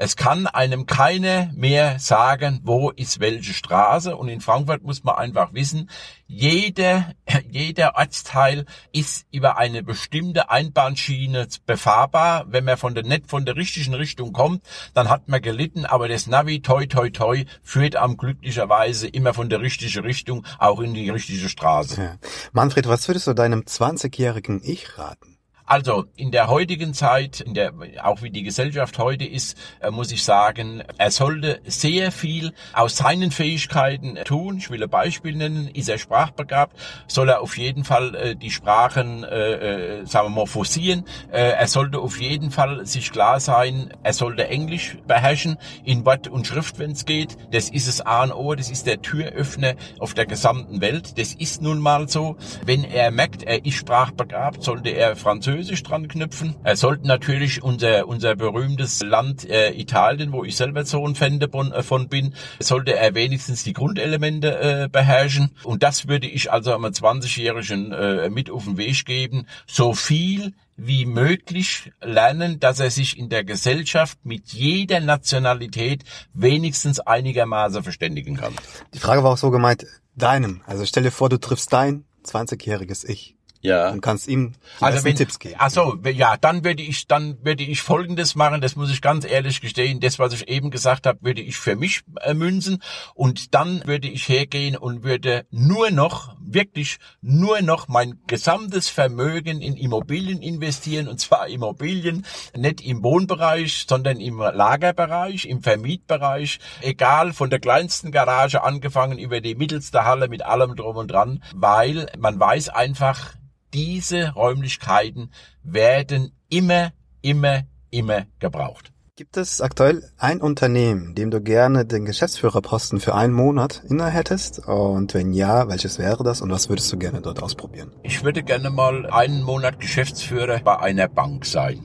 Es 0.00 0.14
kann 0.14 0.46
einem 0.46 0.86
keine 0.86 1.50
mehr 1.56 1.98
sagen, 1.98 2.60
wo 2.62 2.90
ist 2.90 3.18
welche 3.18 3.52
Straße. 3.52 4.16
Und 4.16 4.28
in 4.28 4.40
Frankfurt 4.40 4.84
muss 4.84 5.02
man 5.02 5.16
einfach 5.16 5.52
wissen, 5.54 5.90
jeder, 6.28 7.14
jeder 7.50 7.96
Ortsteil 7.96 8.64
ist 8.92 9.26
über 9.32 9.58
eine 9.58 9.82
bestimmte 9.82 10.50
Einbahnschiene 10.50 11.48
befahrbar. 11.66 12.44
Wenn 12.46 12.64
man 12.64 12.76
von 12.76 12.94
der, 12.94 13.02
nicht 13.02 13.28
von 13.28 13.44
der 13.44 13.56
richtigen 13.56 13.92
Richtung 13.92 14.32
kommt, 14.32 14.62
dann 14.94 15.08
hat 15.08 15.28
man 15.28 15.42
gelitten. 15.42 15.84
Aber 15.84 16.06
das 16.06 16.28
Navi, 16.28 16.62
toi, 16.62 16.86
toi, 16.86 17.10
toi, 17.10 17.44
führt 17.64 17.96
am 17.96 18.16
glücklicherweise 18.16 19.08
immer 19.08 19.34
von 19.34 19.50
der 19.50 19.60
richtigen 19.60 20.04
Richtung, 20.04 20.46
auch 20.60 20.78
in 20.78 20.94
die 20.94 21.10
richtige 21.10 21.48
Straße. 21.48 22.00
Ja. 22.00 22.16
Manfred, 22.52 22.86
was 22.86 23.08
würdest 23.08 23.26
du 23.26 23.34
deinem 23.34 23.62
20-jährigen 23.62 24.60
Ich 24.62 24.96
raten? 24.96 25.37
Also 25.68 26.06
in 26.16 26.30
der 26.30 26.48
heutigen 26.48 26.94
Zeit, 26.94 27.42
in 27.42 27.52
der 27.52 27.74
auch 28.02 28.22
wie 28.22 28.30
die 28.30 28.42
Gesellschaft 28.42 28.98
heute 28.98 29.26
ist, 29.26 29.54
äh, 29.80 29.90
muss 29.90 30.10
ich 30.10 30.24
sagen, 30.24 30.82
er 30.96 31.10
sollte 31.10 31.60
sehr 31.66 32.10
viel 32.10 32.54
aus 32.72 32.96
seinen 32.96 33.30
Fähigkeiten 33.30 34.16
tun. 34.24 34.56
Ich 34.56 34.70
will 34.70 34.82
ein 34.82 34.88
Beispiel 34.88 35.36
nennen. 35.36 35.68
Ist 35.68 35.90
er 35.90 35.98
sprachbegabt, 35.98 36.74
soll 37.06 37.28
er 37.28 37.42
auf 37.42 37.58
jeden 37.58 37.84
Fall 37.84 38.14
äh, 38.14 38.34
die 38.34 38.50
Sprachen, 38.50 39.24
äh, 39.24 39.98
äh, 39.98 40.06
sagen 40.06 40.28
wir 40.28 40.36
mal, 40.36 40.46
forcieren. 40.46 41.04
Er 41.30 41.66
sollte 41.66 41.98
auf 41.98 42.18
jeden 42.18 42.50
Fall 42.50 42.86
sich 42.86 43.12
klar 43.12 43.38
sein, 43.38 43.92
er 44.02 44.14
sollte 44.14 44.48
Englisch 44.48 44.96
beherrschen 45.06 45.58
in 45.84 46.06
Wort 46.06 46.28
und 46.28 46.46
Schrift, 46.46 46.78
wenn 46.78 46.92
es 46.92 47.04
geht. 47.04 47.36
Das 47.52 47.68
ist 47.68 47.86
es 47.86 48.00
A 48.00 48.22
und 48.22 48.32
O, 48.32 48.54
das 48.54 48.70
ist 48.70 48.86
der 48.86 49.02
Türöffner 49.02 49.74
auf 49.98 50.14
der 50.14 50.24
gesamten 50.24 50.80
Welt. 50.80 51.18
Das 51.18 51.34
ist 51.34 51.60
nun 51.60 51.78
mal 51.78 52.08
so. 52.08 52.36
Wenn 52.64 52.84
er 52.84 53.10
merkt, 53.10 53.42
er 53.42 53.66
ist 53.66 53.74
sprachbegabt, 53.74 54.62
sollte 54.62 54.88
er 54.90 55.14
Französisch 55.14 55.57
Französisch 55.58 55.82
dran 55.82 56.06
knüpfen. 56.06 56.54
Er 56.62 56.76
sollte 56.76 57.08
natürlich 57.08 57.64
unser, 57.64 58.06
unser 58.06 58.36
berühmtes 58.36 59.02
Land 59.02 59.44
äh, 59.44 59.72
Italien, 59.72 60.30
wo 60.30 60.44
ich 60.44 60.54
selber 60.54 60.84
so 60.84 61.04
ein 61.04 61.16
Fan 61.16 61.40
davon 61.40 61.72
äh, 61.72 62.06
bin, 62.06 62.34
sollte 62.60 62.94
er 62.94 63.16
wenigstens 63.16 63.64
die 63.64 63.72
Grundelemente 63.72 64.60
äh, 64.60 64.88
beherrschen. 64.88 65.50
Und 65.64 65.82
das 65.82 66.06
würde 66.06 66.28
ich 66.28 66.52
also 66.52 66.72
einem 66.72 66.92
20-Jährigen 66.92 67.90
äh, 67.90 68.30
mit 68.30 68.50
auf 68.50 68.66
den 68.66 68.76
Weg 68.76 69.04
geben. 69.04 69.46
So 69.66 69.94
viel 69.94 70.52
wie 70.76 71.06
möglich 71.06 71.90
lernen, 72.00 72.60
dass 72.60 72.78
er 72.78 72.92
sich 72.92 73.18
in 73.18 73.28
der 73.28 73.42
Gesellschaft 73.42 74.18
mit 74.22 74.52
jeder 74.52 75.00
Nationalität 75.00 76.04
wenigstens 76.34 77.00
einigermaßen 77.00 77.82
verständigen 77.82 78.36
kann. 78.36 78.54
Die 78.94 79.00
Frage 79.00 79.24
war 79.24 79.32
auch 79.32 79.38
so 79.38 79.50
gemeint, 79.50 79.86
deinem. 80.14 80.60
Also 80.66 80.86
stell 80.86 81.02
dir 81.02 81.10
vor, 81.10 81.28
du 81.28 81.38
triffst 81.40 81.72
dein 81.72 82.04
20-jähriges 82.24 83.08
Ich. 83.08 83.37
Ja. 83.60 83.90
Und 83.90 84.00
kannst 84.00 84.28
ihm 84.28 84.52
die 84.52 84.84
also 84.84 85.04
wenn, 85.04 85.16
Tipps 85.16 85.38
geben. 85.38 85.56
Also 85.58 85.98
ja, 86.04 86.36
dann 86.36 86.64
würde 86.64 86.82
ich, 86.82 87.06
dann 87.06 87.38
würde 87.44 87.64
ich 87.64 87.82
Folgendes 87.82 88.34
machen. 88.34 88.60
Das 88.60 88.76
muss 88.76 88.90
ich 88.90 89.02
ganz 89.02 89.24
ehrlich 89.24 89.60
gestehen. 89.60 90.00
Das, 90.00 90.18
was 90.18 90.32
ich 90.32 90.48
eben 90.48 90.70
gesagt 90.70 91.06
habe, 91.06 91.18
würde 91.22 91.42
ich 91.42 91.56
für 91.56 91.74
mich 91.74 92.02
äh, 92.20 92.34
münzen 92.34 92.82
und 93.14 93.54
dann 93.54 93.82
würde 93.86 94.08
ich 94.08 94.28
hergehen 94.28 94.76
und 94.76 95.02
würde 95.02 95.46
nur 95.50 95.90
noch, 95.90 96.36
wirklich 96.40 96.98
nur 97.20 97.60
noch 97.60 97.88
mein 97.88 98.20
gesamtes 98.26 98.88
Vermögen 98.88 99.60
in 99.60 99.76
Immobilien 99.76 100.40
investieren 100.40 101.08
und 101.08 101.20
zwar 101.20 101.48
Immobilien 101.48 102.24
nicht 102.56 102.80
im 102.80 103.02
Wohnbereich, 103.02 103.86
sondern 103.88 104.20
im 104.20 104.38
Lagerbereich, 104.38 105.46
im 105.46 105.62
Vermietbereich, 105.62 106.58
egal 106.80 107.32
von 107.32 107.50
der 107.50 107.60
kleinsten 107.60 108.12
Garage 108.12 108.62
angefangen 108.62 109.18
über 109.18 109.40
die 109.40 109.56
mittelste 109.56 110.04
Halle 110.04 110.28
mit 110.28 110.42
allem 110.42 110.76
drum 110.76 110.96
und 110.96 111.10
dran, 111.10 111.42
weil 111.54 112.06
man 112.18 112.38
weiß 112.38 112.68
einfach 112.70 113.34
diese 113.74 114.30
Räumlichkeiten 114.30 115.30
werden 115.62 116.32
immer, 116.48 116.92
immer, 117.22 117.62
immer 117.90 118.26
gebraucht. 118.38 118.92
Gibt 119.18 119.36
es 119.36 119.60
aktuell 119.60 120.08
ein 120.16 120.40
Unternehmen, 120.40 121.16
dem 121.16 121.32
du 121.32 121.40
gerne 121.40 121.84
den 121.84 122.04
Geschäftsführerposten 122.04 123.00
für 123.00 123.16
einen 123.16 123.32
Monat 123.32 123.82
inne 123.88 124.06
hättest? 124.10 124.60
Und 124.68 125.12
wenn 125.12 125.32
ja, 125.32 125.68
welches 125.68 125.98
wäre 125.98 126.22
das 126.22 126.40
und 126.40 126.52
was 126.52 126.68
würdest 126.68 126.92
du 126.92 126.98
gerne 126.98 127.20
dort 127.20 127.42
ausprobieren? 127.42 127.90
Ich 128.04 128.22
würde 128.22 128.44
gerne 128.44 128.70
mal 128.70 129.06
einen 129.10 129.42
Monat 129.42 129.80
Geschäftsführer 129.80 130.60
bei 130.60 130.78
einer 130.78 131.08
Bank 131.08 131.46
sein. 131.46 131.82